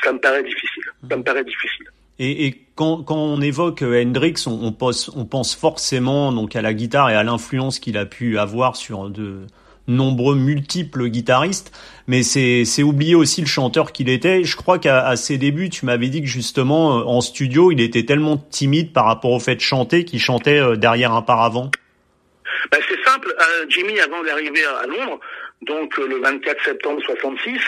ça 0.03 0.11
me 0.11 0.19
paraît 0.19 0.43
difficile. 0.43 0.83
Ça 1.07 1.17
me 1.17 1.23
paraît 1.23 1.43
difficile. 1.43 1.85
Et, 2.17 2.55
quand, 2.75 3.05
on 3.09 3.41
évoque 3.41 3.83
Hendrix, 3.83 4.43
on, 4.47 4.67
on, 4.67 4.71
pense, 4.71 5.09
on 5.15 5.25
pense 5.25 5.55
forcément 5.55 6.31
donc 6.31 6.55
à 6.55 6.61
la 6.61 6.73
guitare 6.73 7.11
et 7.11 7.15
à 7.15 7.23
l'influence 7.23 7.77
qu'il 7.79 7.97
a 7.97 8.05
pu 8.05 8.39
avoir 8.39 8.75
sur 8.75 9.09
de, 9.09 9.45
nombreux 9.87 10.35
multiples 10.35 11.07
guitaristes, 11.07 11.71
mais 12.07 12.23
c'est 12.23 12.83
oublier 12.83 13.15
aussi 13.15 13.41
le 13.41 13.47
chanteur 13.47 13.91
qu'il 13.91 14.09
était. 14.09 14.43
Je 14.43 14.55
crois 14.55 14.79
qu'à 14.79 15.15
ses 15.15 15.37
débuts, 15.37 15.69
tu 15.69 15.85
m'avais 15.85 16.09
dit 16.09 16.21
que 16.21 16.27
justement 16.27 16.99
euh, 16.99 17.03
en 17.03 17.21
studio, 17.21 17.71
il 17.71 17.81
était 17.81 18.05
tellement 18.05 18.37
timide 18.37 18.93
par 18.93 19.05
rapport 19.05 19.31
au 19.31 19.39
fait 19.39 19.55
de 19.55 19.61
chanter 19.61 20.05
qu'il 20.05 20.19
chantait 20.19 20.59
euh, 20.59 20.75
derrière 20.75 21.13
un 21.13 21.21
paravent. 21.21 21.71
Ben, 22.71 22.79
c'est 22.87 23.03
simple, 23.03 23.33
euh, 23.39 23.65
Jimmy 23.69 23.99
avant 23.99 24.23
d'arriver 24.23 24.63
à 24.63 24.87
Londres, 24.87 25.19
donc 25.63 25.97
le 25.97 26.19
24 26.19 26.63
septembre 26.63 27.01
66, 27.03 27.59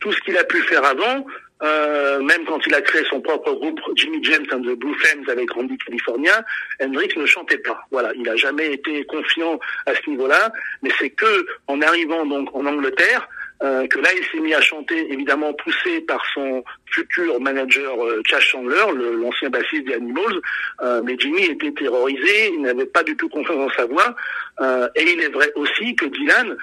tout 0.00 0.12
ce 0.12 0.20
qu'il 0.20 0.36
a 0.36 0.44
pu 0.44 0.60
faire 0.62 0.84
avant, 0.84 1.24
euh, 1.62 2.20
même 2.20 2.44
quand 2.44 2.58
il 2.66 2.74
a 2.74 2.80
créé 2.80 3.02
son 3.08 3.20
propre 3.20 3.52
groupe 3.52 3.80
Jimmy 3.94 4.22
James 4.24 4.46
and 4.52 4.60
the 4.60 4.76
Blue 4.76 4.94
Flames 4.94 5.24
avec 5.28 5.50
Randy 5.52 5.78
California, 5.78 6.44
Hendrix 6.80 7.10
ne 7.16 7.26
chantait 7.26 7.58
pas. 7.58 7.86
Voilà, 7.90 8.12
il 8.14 8.22
n'a 8.22 8.36
jamais 8.36 8.72
été 8.72 9.04
confiant 9.04 9.58
à 9.86 9.94
ce 9.94 10.10
niveau-là, 10.10 10.52
mais 10.82 10.90
c'est 10.98 11.10
que 11.10 11.46
en 11.68 11.80
arrivant 11.80 12.26
donc 12.26 12.54
en 12.54 12.66
Angleterre, 12.66 13.28
euh, 13.62 13.86
que 13.86 13.98
là 14.00 14.08
il 14.16 14.24
s'est 14.26 14.40
mis 14.40 14.54
à 14.54 14.60
chanter, 14.60 15.12
évidemment 15.12 15.52
poussé 15.54 16.00
par 16.02 16.22
son 16.34 16.64
futur 16.86 17.40
manager 17.40 18.04
euh, 18.04 18.22
Chas 18.26 18.40
Chandler, 18.40 18.84
l'ancien 19.20 19.50
bassiste 19.50 19.84
des 19.86 19.94
Animals, 19.94 20.40
euh, 20.82 21.00
mais 21.04 21.16
Jimmy 21.18 21.44
était 21.44 21.72
terrorisé, 21.72 22.52
il 22.54 22.62
n'avait 22.62 22.86
pas 22.86 23.02
du 23.02 23.16
tout 23.16 23.28
confiance 23.28 23.56
dans 23.56 23.74
sa 23.76 23.86
voix, 23.86 24.14
euh, 24.60 24.88
et 24.96 25.02
il 25.02 25.20
est 25.20 25.28
vrai 25.28 25.50
aussi 25.56 25.94
que 25.96 26.06
Dylan 26.06 26.56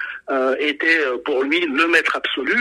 était 0.58 1.00
pour 1.24 1.42
lui 1.42 1.60
le 1.60 1.86
maître 1.88 2.16
absolu, 2.16 2.56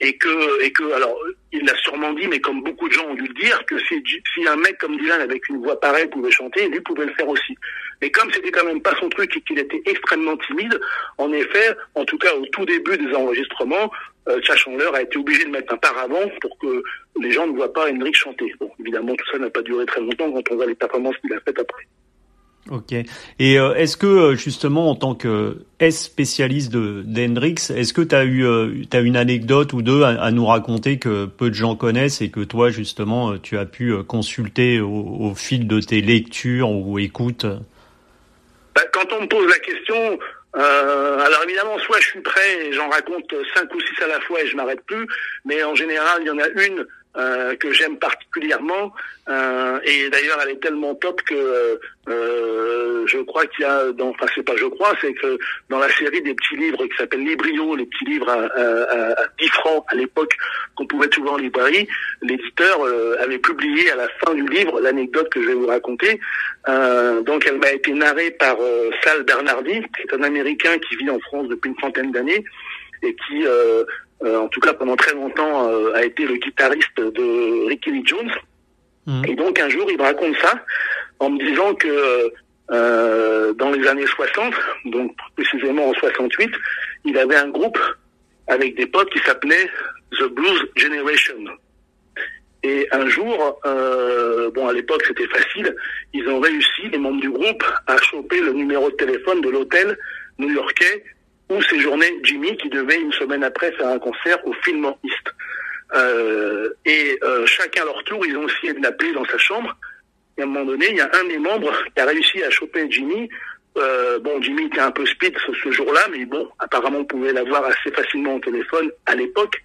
et 0.00 0.16
que 0.18 0.62
et 0.62 0.72
que 0.72 0.92
alors 0.92 1.16
il 1.52 1.64
l'a 1.64 1.76
sûrement 1.76 2.12
dit, 2.12 2.26
mais 2.28 2.40
comme 2.40 2.62
beaucoup 2.62 2.88
de 2.88 2.92
gens 2.92 3.06
ont 3.06 3.14
dû 3.14 3.26
le 3.26 3.34
dire, 3.34 3.64
que 3.66 3.78
si, 3.78 4.02
si 4.34 4.46
un 4.46 4.56
mec 4.56 4.78
comme 4.78 4.96
Dylan 4.96 5.20
avec 5.20 5.48
une 5.48 5.62
voix 5.62 5.78
pareille 5.80 6.08
pouvait 6.08 6.30
chanter, 6.30 6.68
lui 6.68 6.80
pouvait 6.80 7.06
le 7.06 7.14
faire 7.14 7.28
aussi. 7.28 7.56
Mais 8.02 8.10
comme 8.10 8.30
c'était 8.32 8.50
quand 8.50 8.66
même 8.66 8.82
pas 8.82 8.94
son 9.00 9.08
truc 9.08 9.34
et 9.36 9.40
qu'il 9.42 9.58
était 9.60 9.80
extrêmement 9.86 10.36
timide, 10.36 10.78
en 11.18 11.32
effet, 11.32 11.76
en 11.94 12.04
tout 12.04 12.18
cas 12.18 12.34
au 12.34 12.44
tout 12.46 12.66
début 12.66 12.98
des 12.98 13.14
enregistrements, 13.14 13.90
euh, 14.28 14.40
Chandler 14.42 14.90
a 14.92 15.02
été 15.02 15.16
obligé 15.18 15.44
de 15.44 15.50
mettre 15.50 15.72
un 15.72 15.76
paravent 15.76 16.28
pour 16.40 16.58
que 16.58 16.82
les 17.20 17.30
gens 17.30 17.46
ne 17.46 17.52
voient 17.52 17.72
pas 17.72 17.88
Hendrix 17.88 18.12
chanter. 18.12 18.52
Bon, 18.60 18.70
évidemment, 18.80 19.14
tout 19.14 19.24
ça 19.30 19.38
n'a 19.38 19.50
pas 19.50 19.62
duré 19.62 19.86
très 19.86 20.00
longtemps 20.00 20.30
quand 20.32 20.42
on 20.50 20.56
voit 20.56 20.66
les 20.66 20.74
performances 20.74 21.16
qu'il 21.18 21.32
a 21.32 21.40
faites 21.40 21.60
après. 21.60 21.86
Ok. 22.70 22.92
Et 22.92 23.58
euh, 23.58 23.74
est-ce 23.74 23.96
que 23.96 24.06
euh, 24.06 24.34
justement 24.36 24.88
en 24.88 24.94
tant 24.94 25.16
que 25.16 25.64
S 25.80 26.04
spécialiste 26.04 26.72
d'Hendrix, 26.72 27.72
est-ce 27.74 27.92
que 27.92 28.02
tu 28.02 28.14
as 28.14 28.24
eu 28.24 28.44
euh, 28.44 28.82
as 28.92 29.00
une 29.00 29.16
anecdote 29.16 29.72
ou 29.72 29.82
deux 29.82 30.04
à, 30.04 30.30
nous 30.30 30.46
raconter 30.46 30.98
que 30.98 31.26
peu 31.26 31.50
de 31.50 31.54
gens 31.54 31.74
connaissent 31.74 32.20
et 32.20 32.30
que 32.30 32.40
toi 32.40 32.70
justement 32.70 33.36
tu 33.38 33.58
as 33.58 33.66
pu 33.66 33.92
consulter 34.04 34.80
au 34.80 35.32
fil 35.34 35.66
de 35.66 35.80
tes 35.80 36.00
lectures 36.00 36.70
ou 36.70 37.00
écoutes? 37.00 37.46
Bah, 38.74 38.82
quand 38.92 39.12
on 39.12 39.22
me 39.22 39.26
pose 39.26 39.48
la 39.48 39.58
question, 39.58 40.18
euh, 40.56 41.18
alors 41.18 41.44
évidemment, 41.44 41.78
soit 41.78 42.00
je 42.00 42.06
suis 42.08 42.20
prêt 42.20 42.66
et 42.66 42.72
j'en 42.72 42.88
raconte 42.88 43.34
cinq 43.54 43.74
ou 43.74 43.80
six 43.80 44.02
à 44.02 44.06
la 44.06 44.20
fois 44.20 44.40
et 44.42 44.46
je 44.46 44.56
m'arrête 44.56 44.84
plus, 44.86 45.06
mais 45.44 45.62
en 45.62 45.74
général, 45.74 46.22
il 46.22 46.26
y 46.26 46.30
en 46.30 46.38
a 46.38 46.48
une 46.48 46.86
euh, 47.14 47.54
que 47.56 47.70
j'aime 47.72 47.98
particulièrement. 47.98 48.90
Euh, 49.28 49.78
et 49.84 50.08
d'ailleurs, 50.08 50.38
elle 50.42 50.52
est 50.52 50.62
tellement 50.62 50.94
top 50.94 51.20
que 51.22 51.78
euh, 52.08 53.06
je 53.06 53.18
crois 53.18 53.44
qu'il 53.48 53.66
y 53.66 53.68
a, 53.68 53.92
dans, 53.92 54.08
enfin 54.08 54.24
c'est 54.34 54.42
pas 54.42 54.56
je 54.56 54.64
crois, 54.64 54.94
c'est 54.98 55.12
que 55.12 55.38
dans 55.68 55.78
la 55.78 55.90
série 55.90 56.22
des 56.22 56.32
petits 56.32 56.56
livres 56.56 56.86
qui 56.86 56.96
s'appellent 56.96 57.24
Librio, 57.24 57.76
les 57.76 57.84
petits 57.84 58.06
livres 58.06 58.30
à, 58.30 58.44
à, 58.44 59.22
à 59.22 59.26
10 59.38 59.48
francs 59.48 59.84
à 59.88 59.94
l'époque 59.94 60.34
qu'on 60.74 60.86
pouvait 60.86 61.08
trouver 61.08 61.28
en 61.28 61.36
librairie, 61.36 61.86
l'éditeur 62.22 62.80
avait 63.20 63.38
publié 63.38 63.90
à 63.90 63.96
la 63.96 64.08
fin 64.24 64.32
du 64.32 64.46
livre 64.48 64.80
l'anecdote 64.80 65.28
que 65.28 65.42
je 65.42 65.48
vais 65.48 65.54
vous 65.54 65.66
raconter. 65.66 66.18
donc 67.26 67.46
elle 67.46 67.58
m'a 67.58 67.72
été 67.72 67.92
narrée 67.92 68.30
par 68.30 68.56
Sal 69.04 69.22
Bernardi, 69.24 69.82
qui 69.94 70.02
est 70.02 70.14
un 70.14 70.22
Américain 70.22 70.78
qui 70.78 70.96
vit 70.96 71.10
en 71.10 71.20
France 71.20 71.48
depuis 71.48 71.68
une 71.68 71.78
centaine 71.78 72.10
d'années 72.10 72.42
et 73.02 73.14
qui 73.14 73.46
euh, 73.46 73.84
en 74.24 74.48
tout 74.48 74.60
cas 74.60 74.72
pendant 74.72 74.96
très 74.96 75.14
longtemps, 75.14 75.68
euh, 75.68 75.92
a 75.94 76.04
été 76.04 76.24
le 76.24 76.36
guitariste 76.36 76.96
de 76.96 77.68
Ricky 77.68 77.90
Lee 77.90 78.04
Jones. 78.04 78.30
Mmh. 79.06 79.22
Et 79.26 79.34
donc 79.34 79.58
un 79.58 79.68
jour, 79.68 79.86
il 79.90 79.98
me 79.98 80.02
raconte 80.02 80.36
ça 80.36 80.54
en 81.18 81.30
me 81.30 81.38
disant 81.44 81.74
que 81.74 82.32
euh, 82.70 83.52
dans 83.54 83.70
les 83.70 83.86
années 83.86 84.06
60, 84.06 84.54
donc 84.86 85.16
précisément 85.36 85.88
en 85.88 85.94
68, 85.94 86.50
il 87.04 87.18
avait 87.18 87.36
un 87.36 87.48
groupe 87.48 87.78
avec 88.48 88.76
des 88.76 88.86
potes 88.86 89.10
qui 89.10 89.18
s'appelait 89.20 89.68
The 90.18 90.24
Blues 90.24 90.68
Generation. 90.76 91.44
Et 92.64 92.86
un 92.92 93.08
jour, 93.08 93.60
euh, 93.66 94.50
bon 94.52 94.68
à 94.68 94.72
l'époque 94.72 95.02
c'était 95.06 95.26
facile, 95.26 95.74
ils 96.12 96.28
ont 96.28 96.38
réussi, 96.38 96.88
les 96.92 96.98
membres 96.98 97.20
du 97.20 97.30
groupe, 97.30 97.64
à 97.88 97.96
choper 97.96 98.40
le 98.40 98.52
numéro 98.52 98.88
de 98.88 98.94
téléphone 98.96 99.40
de 99.40 99.50
l'hôtel 99.50 99.98
new-yorkais 100.38 101.04
où 101.52 101.62
séjournait 101.62 102.16
Jimmy 102.22 102.56
qui 102.56 102.68
devait 102.68 103.00
une 103.00 103.12
semaine 103.12 103.44
après 103.44 103.72
faire 103.72 103.88
un 103.88 103.98
concert 103.98 104.38
au 104.46 104.52
Fillmore 104.64 104.98
East. 105.04 105.28
Euh, 105.94 106.70
et 106.84 107.18
euh, 107.22 107.44
chacun 107.46 107.82
à 107.82 107.84
leur 107.86 108.02
tour, 108.04 108.24
ils 108.26 108.36
ont 108.36 108.48
essayé 108.48 108.72
de 108.72 108.82
l'appeler 108.82 109.12
dans 109.12 109.24
sa 109.26 109.38
chambre. 109.38 109.76
Et 110.38 110.42
à 110.42 110.44
un 110.44 110.48
moment 110.48 110.64
donné, 110.64 110.86
il 110.90 110.96
y 110.96 111.00
a 111.00 111.10
un 111.12 111.24
des 111.28 111.38
membres 111.38 111.72
qui 111.94 112.00
a 112.00 112.06
réussi 112.06 112.42
à 112.42 112.50
choper 112.50 112.86
Jimmy. 112.90 113.28
Euh, 113.76 114.18
bon, 114.18 114.40
Jimmy 114.40 114.66
était 114.66 114.80
un 114.80 114.90
peu 114.90 115.04
speed 115.06 115.36
ce, 115.38 115.70
jour-là, 115.70 116.00
mais 116.10 116.24
bon, 116.24 116.48
apparemment, 116.58 117.00
on 117.00 117.04
pouvait 117.04 117.32
l'avoir 117.32 117.64
assez 117.64 117.90
facilement 117.92 118.36
au 118.36 118.40
téléphone 118.40 118.90
à 119.06 119.14
l'époque. 119.14 119.62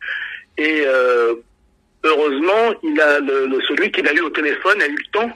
Et 0.57 0.85
heureusement, 2.03 2.73
il 2.83 2.99
a 2.99 3.19
celui 3.67 3.91
qu'il 3.91 4.07
a 4.07 4.13
eu 4.13 4.21
au 4.21 4.29
téléphone 4.29 4.81
a 4.81 4.87
eu 4.87 4.95
le 4.95 5.11
temps 5.11 5.31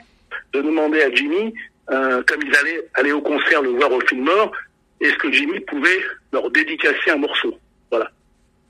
de 0.54 0.62
demander 0.62 1.02
à 1.04 1.14
Jimmy, 1.14 1.54
comme 1.88 2.42
ils 2.44 2.56
allaient 2.56 2.88
aller 2.96 3.12
au 3.12 3.22
concert 3.22 3.62
le 3.62 3.70
voir 3.70 3.92
au 3.92 4.00
Fillmore, 4.02 4.52
est-ce 5.02 5.16
que 5.16 5.32
Jimmy 5.32 5.60
pouvait 5.62 6.00
leur 6.32 6.50
dédicacer 6.52 7.12
un 7.12 7.18
morceau 7.18 7.58
Voilà. 7.90 8.12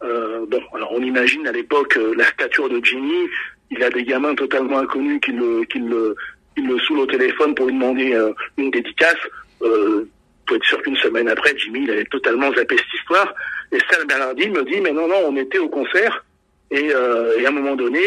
Euh, 0.03 0.45
bon, 0.47 0.61
alors 0.73 0.91
on 0.93 1.01
imagine 1.01 1.45
à 1.47 1.51
l'époque 1.51 1.95
euh, 1.97 2.13
la 2.17 2.25
stature 2.25 2.69
de 2.69 2.83
Jimmy. 2.83 3.27
Il 3.69 3.83
a 3.83 3.89
des 3.89 4.03
gamins 4.03 4.33
totalement 4.33 4.79
inconnus 4.79 5.19
qui 5.23 5.31
le, 5.31 5.63
qui 5.65 5.79
le, 5.79 6.15
qui 6.55 6.63
le 6.63 6.79
saoulent 6.79 6.99
au 6.99 7.05
téléphone 7.05 7.53
pour 7.53 7.67
lui 7.67 7.73
demander 7.73 8.13
euh, 8.13 8.33
une 8.57 8.71
dédicace. 8.71 9.17
Euh, 9.61 10.05
faut 10.47 10.55
être 10.55 10.65
sûr 10.65 10.81
qu'une 10.81 10.97
semaine 10.97 11.29
après, 11.29 11.53
Jimmy, 11.57 11.81
il 11.83 11.91
avait 11.91 12.05
totalement 12.05 12.51
zappé 12.53 12.77
cette 12.77 12.99
histoire. 12.99 13.33
Et 13.71 13.77
Sal 13.89 14.05
Bernardi 14.07 14.49
me 14.49 14.63
dit, 14.63 14.81
mais 14.81 14.91
non, 14.91 15.07
non, 15.07 15.21
on 15.27 15.37
était 15.37 15.59
au 15.59 15.69
concert. 15.69 16.25
Et, 16.71 16.93
euh, 16.93 17.37
et 17.37 17.45
à 17.45 17.49
un 17.49 17.51
moment 17.51 17.75
donné, 17.75 18.01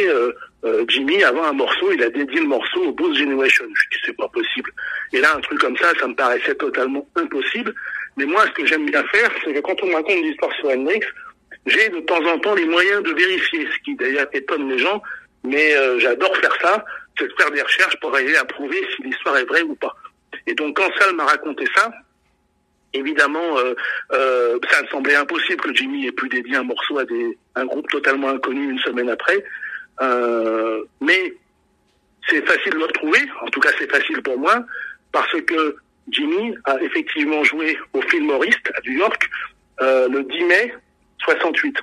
Jimmy, 0.88 1.22
avant 1.22 1.44
un 1.44 1.52
morceau, 1.52 1.92
il 1.92 2.02
a 2.02 2.08
dédié 2.08 2.40
le 2.40 2.48
morceau 2.48 2.84
au 2.86 2.92
Boost 2.92 3.18
Generation. 3.18 3.64
Je 3.74 3.96
dis, 3.96 4.02
c'est 4.06 4.16
pas 4.16 4.28
possible. 4.28 4.70
Et 5.12 5.20
là, 5.20 5.36
un 5.36 5.40
truc 5.40 5.60
comme 5.60 5.76
ça, 5.76 5.92
ça 6.00 6.06
me 6.08 6.14
paraissait 6.14 6.54
totalement 6.54 7.06
impossible. 7.16 7.74
Mais 8.16 8.24
moi, 8.26 8.46
ce 8.46 8.52
que 8.52 8.66
j'aime 8.66 8.86
bien 8.86 9.04
faire, 9.04 9.30
c'est 9.44 9.52
que 9.52 9.60
quand 9.60 9.82
on 9.82 9.86
me 9.86 9.94
raconte 9.94 10.16
une 10.16 10.26
histoire 10.26 10.52
sur 10.56 10.70
Hendrix, 10.70 11.00
j'ai 11.66 11.88
de 11.88 12.00
temps 12.00 12.24
en 12.24 12.38
temps 12.38 12.54
les 12.54 12.66
moyens 12.66 13.02
de 13.02 13.12
vérifier, 13.12 13.66
ce 13.66 13.78
qui 13.84 13.96
d'ailleurs 13.96 14.26
étonne 14.32 14.68
les 14.68 14.78
gens, 14.78 15.02
mais 15.42 15.74
euh, 15.74 15.98
j'adore 15.98 16.36
faire 16.36 16.56
ça, 16.60 16.84
c'est 17.18 17.28
de 17.28 17.34
faire 17.38 17.50
des 17.50 17.62
recherches 17.62 17.98
pour 18.00 18.14
arriver 18.14 18.36
à 18.36 18.44
prouver 18.44 18.86
si 18.94 19.02
l'histoire 19.02 19.36
est 19.38 19.44
vraie 19.44 19.62
ou 19.62 19.74
pas. 19.74 19.94
Et 20.46 20.54
donc 20.54 20.76
quand 20.76 20.90
Sal 20.98 21.14
m'a 21.14 21.24
raconté 21.24 21.64
ça, 21.74 21.90
évidemment, 22.92 23.58
euh, 23.58 23.74
euh, 24.12 24.58
ça 24.70 24.82
me 24.82 24.88
semblait 24.88 25.16
impossible 25.16 25.60
que 25.60 25.74
Jimmy 25.74 26.06
ait 26.06 26.12
pu 26.12 26.28
dédier 26.28 26.56
un 26.56 26.62
morceau 26.62 26.98
à 26.98 27.04
des, 27.04 27.36
un 27.54 27.66
groupe 27.66 27.88
totalement 27.90 28.28
inconnu 28.28 28.70
une 28.70 28.78
semaine 28.78 29.10
après. 29.10 29.44
Euh, 30.00 30.82
mais 31.00 31.34
c'est 32.28 32.46
facile 32.46 32.72
de 32.72 32.78
le 32.78 32.84
retrouver, 32.84 33.20
en 33.42 33.48
tout 33.48 33.60
cas 33.60 33.70
c'est 33.78 33.90
facile 33.90 34.22
pour 34.22 34.38
moi, 34.38 34.64
parce 35.12 35.40
que 35.42 35.76
Jimmy 36.08 36.54
a 36.64 36.80
effectivement 36.82 37.42
joué 37.44 37.78
au 37.92 38.02
Fillmoriste 38.02 38.70
à 38.74 38.80
New 38.86 38.98
York 38.98 39.28
euh, 39.80 40.08
le 40.08 40.22
10 40.22 40.44
mai 40.44 40.74
68. 41.18 41.76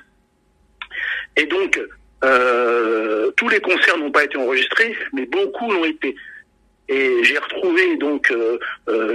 Et 1.36 1.46
donc, 1.46 1.80
euh, 2.24 3.30
tous 3.36 3.48
les 3.48 3.60
concerts 3.60 3.98
n'ont 3.98 4.10
pas 4.10 4.24
été 4.24 4.36
enregistrés, 4.36 4.96
mais 5.12 5.26
beaucoup 5.26 5.70
l'ont 5.70 5.84
été. 5.84 6.14
Et 6.88 7.24
j'ai 7.24 7.38
retrouvé 7.38 7.96
donc 7.96 8.30
euh, 8.30 8.58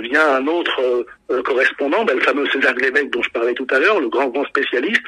via 0.02 0.36
un 0.36 0.48
autre 0.48 1.06
correspondant, 1.44 2.06
ben, 2.06 2.16
le 2.16 2.24
fameux 2.24 2.48
César 2.50 2.74
Lévesque 2.76 3.10
dont 3.10 3.22
je 3.22 3.30
parlais 3.30 3.54
tout 3.54 3.68
à 3.70 3.80
l'heure, 3.80 4.00
le 4.00 4.10
grand 4.10 4.28
grand 4.28 4.46
spécialiste, 4.46 5.04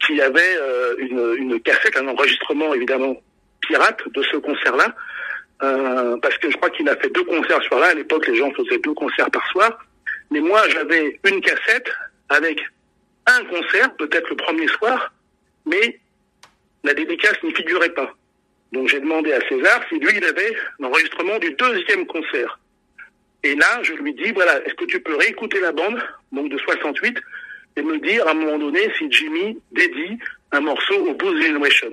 qui 0.00 0.20
avait 0.20 0.58
une 0.98 1.60
cassette, 1.60 1.96
un 1.96 2.08
enregistrement 2.08 2.72
évidemment 2.74 3.16
pirate 3.60 4.00
de 4.14 4.22
ce 4.22 4.36
concert-là, 4.36 4.94
euh, 5.62 6.16
parce 6.22 6.36
que 6.38 6.50
je 6.50 6.56
crois 6.56 6.70
qu'il 6.70 6.88
a 6.88 6.96
fait 6.96 7.10
deux 7.10 7.24
concerts 7.24 7.62
sur 7.62 7.78
là. 7.78 7.88
À 7.88 7.94
l'époque, 7.94 8.26
les 8.26 8.36
gens 8.36 8.50
faisaient 8.52 8.78
deux 8.78 8.94
concerts 8.94 9.30
par 9.30 9.46
soir. 9.48 9.78
Mais 10.30 10.40
moi, 10.40 10.62
j'avais 10.68 11.20
une 11.28 11.40
cassette 11.40 11.90
avec 12.28 12.60
un 13.26 13.44
concert, 13.44 13.94
peut-être 13.96 14.30
le 14.30 14.36
premier 14.36 14.68
soir, 14.68 15.12
mais 15.66 16.00
la 16.84 16.94
dédicace 16.94 17.42
n'y 17.42 17.54
figurait 17.54 17.90
pas. 17.90 18.14
Donc 18.72 18.88
j'ai 18.88 19.00
demandé 19.00 19.32
à 19.32 19.46
César 19.48 19.82
si 19.88 19.98
lui, 19.98 20.16
il 20.16 20.24
avait 20.24 20.54
l'enregistrement 20.78 21.38
du 21.38 21.52
deuxième 21.52 22.06
concert. 22.06 22.58
Et 23.42 23.54
là, 23.54 23.82
je 23.82 23.94
lui 23.94 24.14
dis, 24.14 24.32
voilà, 24.32 24.64
est-ce 24.64 24.74
que 24.74 24.84
tu 24.84 25.00
peux 25.00 25.16
réécouter 25.16 25.60
la 25.60 25.72
bande, 25.72 26.00
donc 26.30 26.50
de 26.50 26.58
68, 26.58 27.18
et 27.76 27.82
me 27.82 27.98
dire 27.98 28.26
à 28.26 28.32
un 28.32 28.34
moment 28.34 28.58
donné 28.58 28.92
si 28.98 29.10
Jimmy 29.10 29.58
dédie 29.72 30.18
un 30.52 30.60
morceau 30.60 31.06
au 31.06 31.14
Blues 31.14 31.42
Generation 31.44 31.92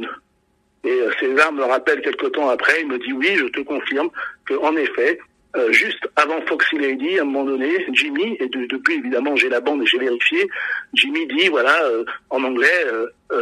et 0.88 1.02
euh, 1.02 1.12
César 1.20 1.52
me 1.52 1.64
rappelle 1.64 2.02
quelque 2.02 2.28
temps 2.28 2.50
après, 2.50 2.82
il 2.82 2.88
me 2.88 2.98
dit 2.98 3.12
oui, 3.12 3.36
je 3.36 3.46
te 3.48 3.60
confirme 3.60 4.10
que 4.46 4.54
en 4.54 4.76
effet, 4.78 5.20
euh, 5.58 5.72
juste 5.72 6.08
avant 6.16 6.40
Foxy 6.48 6.78
Lady, 6.78 7.20
à 7.20 7.24
un 7.24 7.26
moment 7.26 7.44
donné, 7.44 7.86
Jimmy, 7.92 8.38
et 8.40 8.48
de, 8.48 8.66
depuis 8.68 8.96
évidemment 8.96 9.36
j'ai 9.36 9.50
la 9.50 9.60
bande 9.60 9.84
et 9.84 9.86
j'ai 9.86 9.98
vérifié, 9.98 10.48
Jimmy 10.94 11.28
dit 11.28 11.50
voilà, 11.50 11.84
euh, 11.84 12.06
en 12.30 12.42
anglais, 12.44 12.86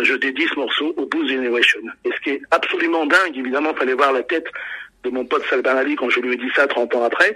je 0.01 0.15
dédie 0.15 0.47
ce 0.47 0.59
morceau 0.59 0.93
au 0.97 1.05
Boost 1.05 1.29
Generation. 1.29 1.81
Et 2.03 2.09
ce 2.11 2.21
qui 2.21 2.29
est 2.31 2.41
absolument 2.49 3.05
dingue, 3.05 3.37
évidemment, 3.37 3.75
fallait 3.75 3.93
voir 3.93 4.11
la 4.11 4.23
tête 4.23 4.47
de 5.03 5.11
mon 5.11 5.23
pote 5.25 5.45
Sal 5.47 5.61
Bernali 5.61 5.95
quand 5.95 6.09
je 6.09 6.19
lui 6.21 6.33
ai 6.33 6.37
dit 6.37 6.49
ça 6.55 6.65
30 6.65 6.95
ans 6.95 7.03
après, 7.03 7.35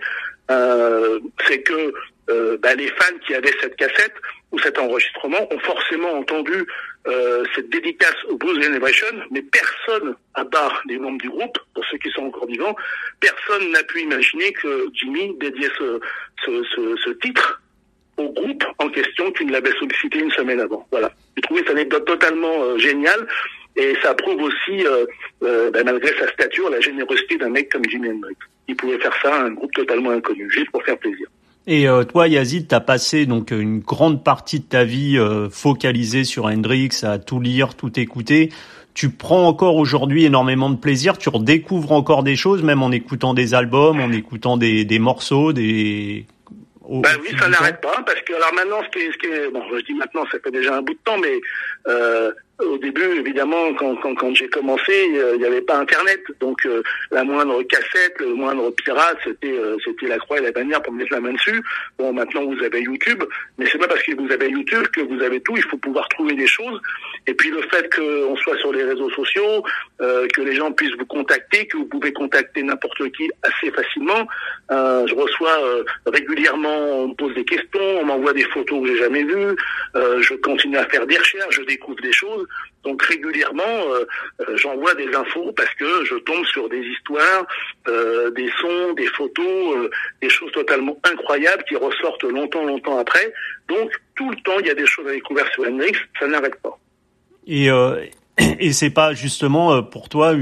c'est 1.48 1.62
que 1.62 1.93
bah, 2.58 2.74
les 2.74 2.88
fans 2.88 3.17
qui 3.28 3.36
avaient 3.36 3.54
cette 3.62 3.76
cassette 3.76 4.15
ou 4.52 4.58
cet 4.58 4.80
enregistrement 4.80 5.48
ont 5.54 5.60
forcément 5.60 6.13
entendu 6.13 6.65
euh, 7.08 7.44
cette 7.56 7.70
dédicace 7.70 8.16
au 8.28 8.36
Blues 8.36 8.62
Generation, 8.62 9.08
mais 9.32 9.42
personne, 9.42 10.16
à 10.34 10.46
part 10.46 10.82
les 10.88 10.98
membres 10.98 11.22
du 11.22 11.30
groupe, 11.30 11.58
pour 11.74 11.86
ceux 11.86 11.98
qui 11.98 12.10
sont 12.12 12.24
encore 12.24 12.48
vivants, 12.48 12.76
personne 13.20 13.72
n'a 13.72 13.84
pu 13.84 14.02
imaginer 14.02 14.52
que 14.54 14.88
Jimmy 14.94 15.36
dédiait 15.40 15.72
ce, 15.78 16.00
ce, 16.46 16.64
ce, 16.76 16.96
ce 16.98 17.10
titre 17.22 17.62
au 18.18 18.30
groupe 18.30 18.64
en 18.80 18.90
question 18.90 19.32
qui 19.32 19.46
l'avait 19.46 19.72
sollicité 19.80 20.20
une 20.20 20.32
semaine 20.32 20.60
avant. 20.60 20.86
Voilà. 20.92 21.12
J'ai 21.36 21.42
trouvé 21.42 21.62
cette 21.62 21.72
anecdote 21.72 22.06
totalement 22.06 22.64
euh, 22.64 22.78
géniale 22.78 23.26
et 23.76 23.96
ça 24.02 24.14
prouve 24.14 24.42
aussi, 24.42 24.86
euh, 24.86 25.06
euh, 25.44 25.72
ben, 25.72 25.86
malgré 25.86 26.14
sa 26.18 26.28
stature, 26.34 26.70
la 26.70 26.82
générosité 26.82 27.38
d'un 27.38 27.50
mec 27.50 27.72
comme 27.72 27.86
Jimi 27.86 28.10
Hendrix. 28.10 28.36
Il 28.68 28.76
pouvait 28.76 29.00
faire 29.00 29.16
ça 29.22 29.34
à 29.34 29.44
un 29.44 29.52
groupe 29.52 29.72
totalement 29.72 30.12
inconnu, 30.12 30.50
juste 30.52 30.70
pour 30.72 30.84
faire 30.84 30.98
plaisir. 30.98 31.28
Et 31.67 31.88
euh, 31.88 32.04
toi, 32.04 32.28
Yazid, 32.28 32.67
t'as 32.67 32.80
passé 32.80 33.26
donc 33.26 33.52
une 33.52 33.80
grande 33.80 34.24
partie 34.24 34.60
de 34.60 34.65
ta 34.65 34.84
vie 34.84 35.17
euh, 35.17 35.50
focalisée 35.50 36.24
sur 36.24 36.45
Hendrix, 36.45 36.89
à 37.04 37.19
tout 37.19 37.39
lire, 37.39 37.76
tout 37.76 38.00
écouter. 38.00 38.52
Tu 38.93 39.10
prends 39.12 39.48
encore 39.48 39.76
aujourd'hui 39.76 40.26
énormément 40.26 40.69
de 40.69 40.76
plaisir. 40.76 41.17
Tu 41.17 41.30
redécouvres 41.30 41.91
encore 41.91 42.24
des 42.24 42.36
choses, 42.36 42.63
même 42.63 42.82
en 42.82 42.91
écoutant 42.91 43.34
des 43.34 43.54
albums, 43.54 44.00
en 44.02 44.12
écoutant 44.12 44.58
des, 44.58 44.84
des 44.84 45.00
morceaux, 45.00 45.54
des 45.54 46.26
au, 46.89 47.02
ben 47.02 47.15
oui, 47.21 47.30
ça 47.39 47.47
n'arrête 47.47 47.82
pas, 47.82 48.02
parce 48.04 48.19
que 48.21 48.34
alors 48.34 48.52
maintenant, 48.56 48.82
ce 48.84 48.89
qui 48.89 49.06
est, 49.06 49.12
ce 49.12 49.17
qui 49.19 49.28
est, 49.28 49.49
bon, 49.49 49.62
je 49.71 49.86
dis 49.86 49.93
maintenant, 49.93 50.25
ça 50.32 50.39
fait 50.43 50.49
déjà 50.49 50.75
un 50.75 50.82
bout 50.82 50.93
de 50.93 50.99
temps, 51.06 51.19
mais 51.19 51.39
euh, 51.88 52.32
au 52.60 52.80
début, 52.80 53.19
évidemment, 53.19 53.73
quand, 53.75 53.95
quand, 53.97 54.15
quand 54.15 54.34
j'ai 54.34 54.49
commencé, 54.49 54.91
il 55.06 55.39
n'y 55.39 55.45
avait 55.45 55.62
pas 55.62 55.78
Internet, 55.78 56.19
donc 56.39 56.65
euh, 56.65 56.82
la 57.12 57.23
moindre 57.23 57.62
cassette, 57.63 58.19
le 58.19 58.34
moindre 58.34 58.71
pirate, 58.71 59.17
c'était 59.23 59.52
euh, 59.52 59.78
c'était 59.86 60.08
la 60.08 60.17
croix 60.17 60.39
et 60.39 60.41
la 60.41 60.52
bannière 60.52 60.82
pour 60.82 60.93
mettre 60.93 61.13
la 61.13 61.21
main 61.21 61.34
dessus. 61.34 61.62
Bon, 61.99 62.12
maintenant 62.12 62.43
vous 62.45 62.62
avez 62.63 62.82
YouTube, 62.82 63.23
mais 63.58 63.65
c'est 63.71 63.78
pas 63.78 63.88
parce 63.88 64.02
que 64.02 64.15
vous 64.15 64.32
avez 64.32 64.49
YouTube 64.49 64.88
que 64.88 65.02
vous 65.02 65.21
avez 65.21 65.39
tout. 65.41 65.56
Il 65.56 65.63
faut 65.63 65.78
pouvoir 65.78 66.10
trouver 66.10 66.34
des 66.34 66.47
choses. 66.47 66.82
Et 67.30 67.36
puis 67.36 67.52
le 67.52 67.62
fait 67.62 67.88
qu'on 67.94 68.36
soit 68.38 68.58
sur 68.58 68.74
les 68.74 68.84
réseaux 68.84 69.12
sociaux, 69.12 69.63
euh, 70.02 70.28
que 70.30 70.42
les 70.42 70.56
gens 70.56 70.72
puissent 70.72 70.96
vous 70.98 71.06
contacter, 71.06 71.68
que 71.68 71.78
vous 71.78 71.86
pouvez 71.86 72.12
contacter 72.12 72.63
n'importe 72.63 73.08
qui 73.12 73.30
assez 73.44 73.70
facilement. 73.72 74.28
Euh, 74.72 75.06
je 75.06 75.13
reçois 75.13 75.63
euh, 75.63 75.84
régulièrement, 76.08 77.04
on 77.04 77.10
me 77.10 77.13
pose 77.13 77.36
des 77.36 77.46
questions, 77.46 78.00
on 78.02 78.06
m'envoie 78.06 78.34
des 78.34 78.46
photos 78.46 78.82
que 78.82 78.88
j'ai 78.88 78.98
jamais 78.98 79.24
vues. 79.24 79.56
Euh, 79.96 80.20
je 80.24 80.34
continue 80.34 80.78
à 80.78 80.86
faire 80.86 81.06
des 81.06 81.20
recherches, 81.20 81.56
je 81.56 81.62
découvre 81.62 82.02
des 82.02 82.12
choses. 82.12 82.48
Donc 82.84 83.04
régulièrement, 83.04 83.63
euh, 83.92 84.06
j'envoie 84.56 84.96
des 84.96 85.13
infos 85.15 85.52
parce 85.52 85.74
que 85.76 86.06
je 86.06 86.15
tombe 86.15 86.46
sur 86.48 86.68
des 86.68 86.82
histoires, 86.82 87.46
des 87.86 88.50
sons, 88.60 88.94
des 88.94 89.08
photos, 89.08 89.89
des 90.20 90.30
choses 90.30 90.52
totalement 90.52 90.98
incroyables 91.04 91.63
qui 91.65 91.76
ressortent 91.76 92.24
longtemps, 92.24 92.65
longtemps 92.65 92.98
après. 92.98 93.32
Donc 93.68 93.92
tout 94.15 94.32
le 94.32 94.38
temps, 94.38 94.58
il 94.60 94.65
y 94.65 94.72
a 94.72 94.76
des 94.76 94.88
choses 94.88 95.08
à 95.08 95.12
découvrir 95.12 95.46
sur 95.54 95.68
Hendrix, 95.68 95.94
ça 96.20 96.26
n'arrête 96.26 96.60
pas. 96.63 96.80
Et, 97.50 97.70
euh, 97.70 98.06
et 98.60 98.72
c'est 98.72 98.92
pas 98.92 99.14
justement 99.14 99.74
euh, 99.74 99.82
pour 99.82 100.08
toi, 100.08 100.34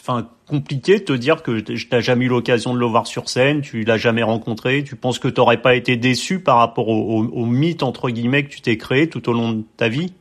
enfin 0.00 0.28
compliqué 0.46 0.98
de 0.98 1.04
te 1.04 1.12
dire 1.14 1.42
que 1.42 1.60
tu 1.60 1.88
n'as 1.90 2.00
jamais 2.00 2.26
eu 2.26 2.28
l'occasion 2.28 2.74
de 2.74 2.78
le 2.78 2.84
voir 2.84 3.06
sur 3.06 3.30
scène, 3.30 3.62
tu 3.62 3.84
l'as 3.84 3.96
jamais 3.96 4.22
rencontré, 4.22 4.84
tu 4.84 4.96
penses 4.96 5.18
que 5.18 5.28
tu 5.28 5.40
n'aurais 5.40 5.62
pas 5.62 5.74
été 5.74 5.96
déçu 5.96 6.40
par 6.40 6.58
rapport 6.58 6.88
au, 6.88 7.24
au 7.24 7.46
mythe 7.46 7.82
entre 7.82 8.10
guillemets 8.10 8.44
que 8.44 8.50
tu 8.50 8.60
t'es 8.60 8.76
créé 8.76 9.08
tout 9.08 9.26
au 9.30 9.32
long 9.32 9.52
de 9.52 9.64
ta 9.78 9.88
vie? 9.88 10.12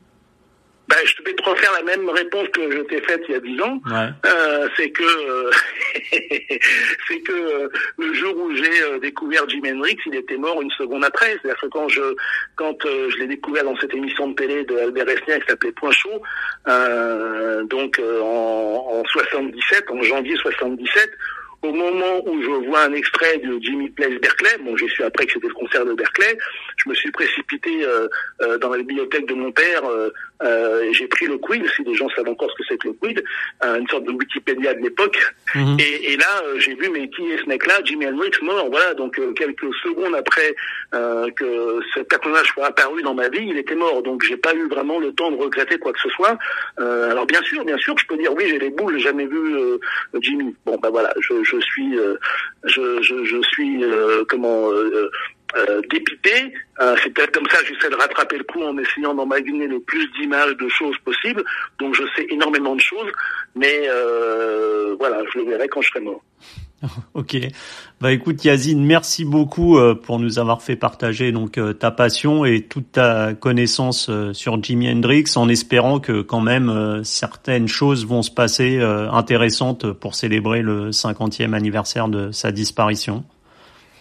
Ben, 0.91 0.97
je 1.05 1.23
vais 1.23 1.33
te 1.33 1.49
refaire 1.49 1.71
la 1.71 1.83
même 1.83 2.09
réponse 2.09 2.49
que 2.49 2.69
je 2.69 2.79
t'ai 2.81 2.99
faite 3.01 3.21
il 3.29 3.31
y 3.31 3.35
a 3.35 3.39
dix 3.39 3.61
ans. 3.61 3.79
Euh, 4.25 4.67
c'est 4.75 4.89
que 4.89 5.03
euh, 5.03 5.49
c'est 7.07 7.19
que 7.21 7.31
euh, 7.31 7.69
le 7.97 8.13
jour 8.13 8.35
où 8.35 8.53
j'ai 8.53 8.83
euh, 8.83 8.99
découvert 8.99 9.47
Jim 9.47 9.61
Hendrix, 9.65 9.95
il 10.05 10.15
était 10.15 10.35
mort 10.35 10.61
une 10.61 10.71
seconde 10.71 11.05
après. 11.05 11.37
C'est-à-dire 11.41 11.61
que 11.61 11.67
quand 11.67 11.87
je 11.87 12.01
quand 12.57 12.77
je 12.83 13.17
l'ai 13.19 13.27
découvert 13.27 13.63
dans 13.63 13.77
cette 13.77 13.93
émission 13.95 14.27
de 14.29 14.35
télé 14.35 14.65
de 14.65 14.75
Albert 14.77 15.07
Esnia 15.07 15.39
qui 15.39 15.47
s'appelait 15.47 15.71
Point 15.71 15.91
Chaud, 15.91 16.21
donc 17.69 18.01
en, 18.01 18.99
en 18.99 19.03
77, 19.05 19.91
en 19.91 20.01
janvier 20.01 20.35
77 20.35 21.09
au 21.63 21.71
moment 21.71 22.27
où 22.27 22.41
je 22.41 22.67
vois 22.67 22.85
un 22.85 22.93
extrait 22.93 23.37
de 23.37 23.59
Jimmy 23.61 23.89
Place 23.89 24.19
Berkeley, 24.19 24.57
bon 24.63 24.75
j'ai 24.77 24.87
su 24.87 25.03
après 25.03 25.25
que 25.25 25.33
c'était 25.33 25.47
le 25.47 25.53
concert 25.53 25.85
de 25.85 25.93
Berkeley, 25.93 26.37
je 26.83 26.89
me 26.89 26.95
suis 26.95 27.11
précipité 27.11 27.83
euh, 27.83 28.07
euh, 28.41 28.57
dans 28.57 28.69
la 28.69 28.77
bibliothèque 28.77 29.27
de 29.27 29.33
mon 29.33 29.51
père 29.51 29.83
euh, 29.85 30.09
euh 30.43 30.81
et 30.81 30.93
j'ai 30.93 31.07
pris 31.07 31.27
le 31.27 31.37
quid, 31.37 31.63
si 31.75 31.83
les 31.83 31.95
gens 31.95 32.09
savent 32.15 32.27
encore 32.27 32.49
ce 32.51 32.55
que 32.55 32.63
c'est 32.67 32.77
que 32.77 32.87
le 32.87 32.93
quid, 32.93 33.23
une 33.63 33.87
sorte 33.87 34.05
de 34.05 34.11
Wikipédia 34.11 34.73
de 34.73 34.79
l'époque, 34.79 35.17
mhm. 35.53 35.77
et, 35.79 36.13
et, 36.13 36.17
là 36.17 36.41
j'ai 36.57 36.73
vu 36.73 36.89
mais 36.89 37.07
qui 37.09 37.23
est 37.31 37.37
ce 37.37 37.45
mec-là, 37.45 37.79
Jimmy 37.83 38.07
Hendrix 38.07 38.31
mort, 38.41 38.67
voilà, 38.69 38.93
donc 38.95 39.19
quelques 39.35 39.73
secondes 39.83 40.15
après 40.15 40.55
que 40.91 41.79
ce 41.93 41.99
personnage 42.01 42.47
soit 42.47 42.67
apparu 42.67 43.03
dans 43.03 43.13
ma 43.13 43.29
vie, 43.29 43.47
il 43.47 43.57
était 43.57 43.75
mort, 43.75 44.01
donc 44.01 44.23
j'ai 44.23 44.37
pas 44.37 44.53
eu 44.55 44.67
vraiment 44.67 44.99
le 44.99 45.13
temps 45.13 45.31
de 45.31 45.37
regretter 45.37 45.77
quoi 45.77 45.93
que 45.93 45.99
ce 45.99 46.09
soit. 46.09 46.37
alors 46.77 47.25
bien 47.25 47.41
sûr, 47.43 47.63
bien 47.63 47.77
sûr, 47.77 47.95
je 47.97 48.05
peux 48.07 48.17
dire 48.17 48.33
oui 48.33 48.45
j'ai 48.47 48.59
les 48.59 48.71
boules, 48.71 48.97
j'ai 48.97 49.03
jamais 49.03 49.25
vu 49.25 49.79
Jimmy. 50.19 50.55
Bon 50.65 50.77
ben 50.81 50.89
voilà, 50.89 51.13
je 51.19 51.43
je 51.43 51.59
suis, 51.59 51.97
euh, 51.97 52.15
je, 52.63 53.01
je, 53.01 53.23
je, 53.23 53.41
suis 53.41 53.83
euh, 53.83 54.23
comment 54.29 54.69
euh, 55.55 55.81
dépité. 55.89 56.53
c'est 57.03 57.13
peut-être 57.13 57.31
comme 57.31 57.47
ça 57.49 57.59
j'essaie 57.67 57.89
de 57.89 57.95
rattraper 57.95 58.37
le 58.37 58.43
coup 58.43 58.61
en 58.63 58.77
essayant 58.77 59.13
d'emmagasiner 59.13 59.67
le 59.67 59.79
plus 59.79 60.07
d'images, 60.19 60.55
de 60.57 60.67
choses 60.69 60.97
possibles. 61.05 61.43
Donc 61.79 61.95
je 61.95 62.03
sais 62.15 62.25
énormément 62.29 62.75
de 62.75 62.81
choses, 62.81 63.11
mais 63.55 63.87
voilà, 64.99 65.21
je 65.33 65.39
le 65.39 65.45
verrai 65.45 65.67
quand 65.67 65.81
je 65.81 65.89
serai 65.89 66.01
mort. 66.01 66.21
Ok. 67.13 67.37
Bah 67.99 68.11
écoute 68.11 68.43
Yazine, 68.43 68.83
merci 68.83 69.25
beaucoup 69.25 69.77
euh, 69.77 69.95
pour 69.95 70.19
nous 70.19 70.39
avoir 70.39 70.61
fait 70.61 70.75
partager 70.75 71.31
donc 71.31 71.57
euh, 71.57 71.73
ta 71.73 71.91
passion 71.91 72.45
et 72.45 72.61
toute 72.61 72.93
ta 72.93 73.33
connaissance 73.33 74.09
euh, 74.09 74.33
sur 74.33 74.61
Jimi 74.61 74.89
Hendrix 74.89 75.25
en 75.35 75.47
espérant 75.49 75.99
que 75.99 76.21
quand 76.21 76.41
même 76.41 77.01
certaines 77.03 77.67
choses 77.67 78.05
vont 78.05 78.21
se 78.21 78.31
passer 78.31 78.79
intéressantes 78.81 79.91
pour 79.91 80.15
célébrer 80.15 80.61
le 80.61 80.89
50e 80.91 81.53
anniversaire 81.53 82.07
de 82.07 82.31
sa 82.31 82.51
disparition. 82.51 83.23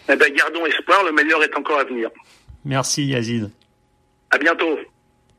Eh 0.09 0.15
ben, 0.15 0.33
gardons 0.33 0.65
espoir, 0.65 1.03
le 1.03 1.11
meilleur 1.11 1.43
est 1.43 1.55
encore 1.55 1.79
à 1.79 1.83
venir. 1.83 2.09
Merci 2.65 3.05
Yazid. 3.05 3.49
À 4.29 4.37
bientôt. 4.37 4.77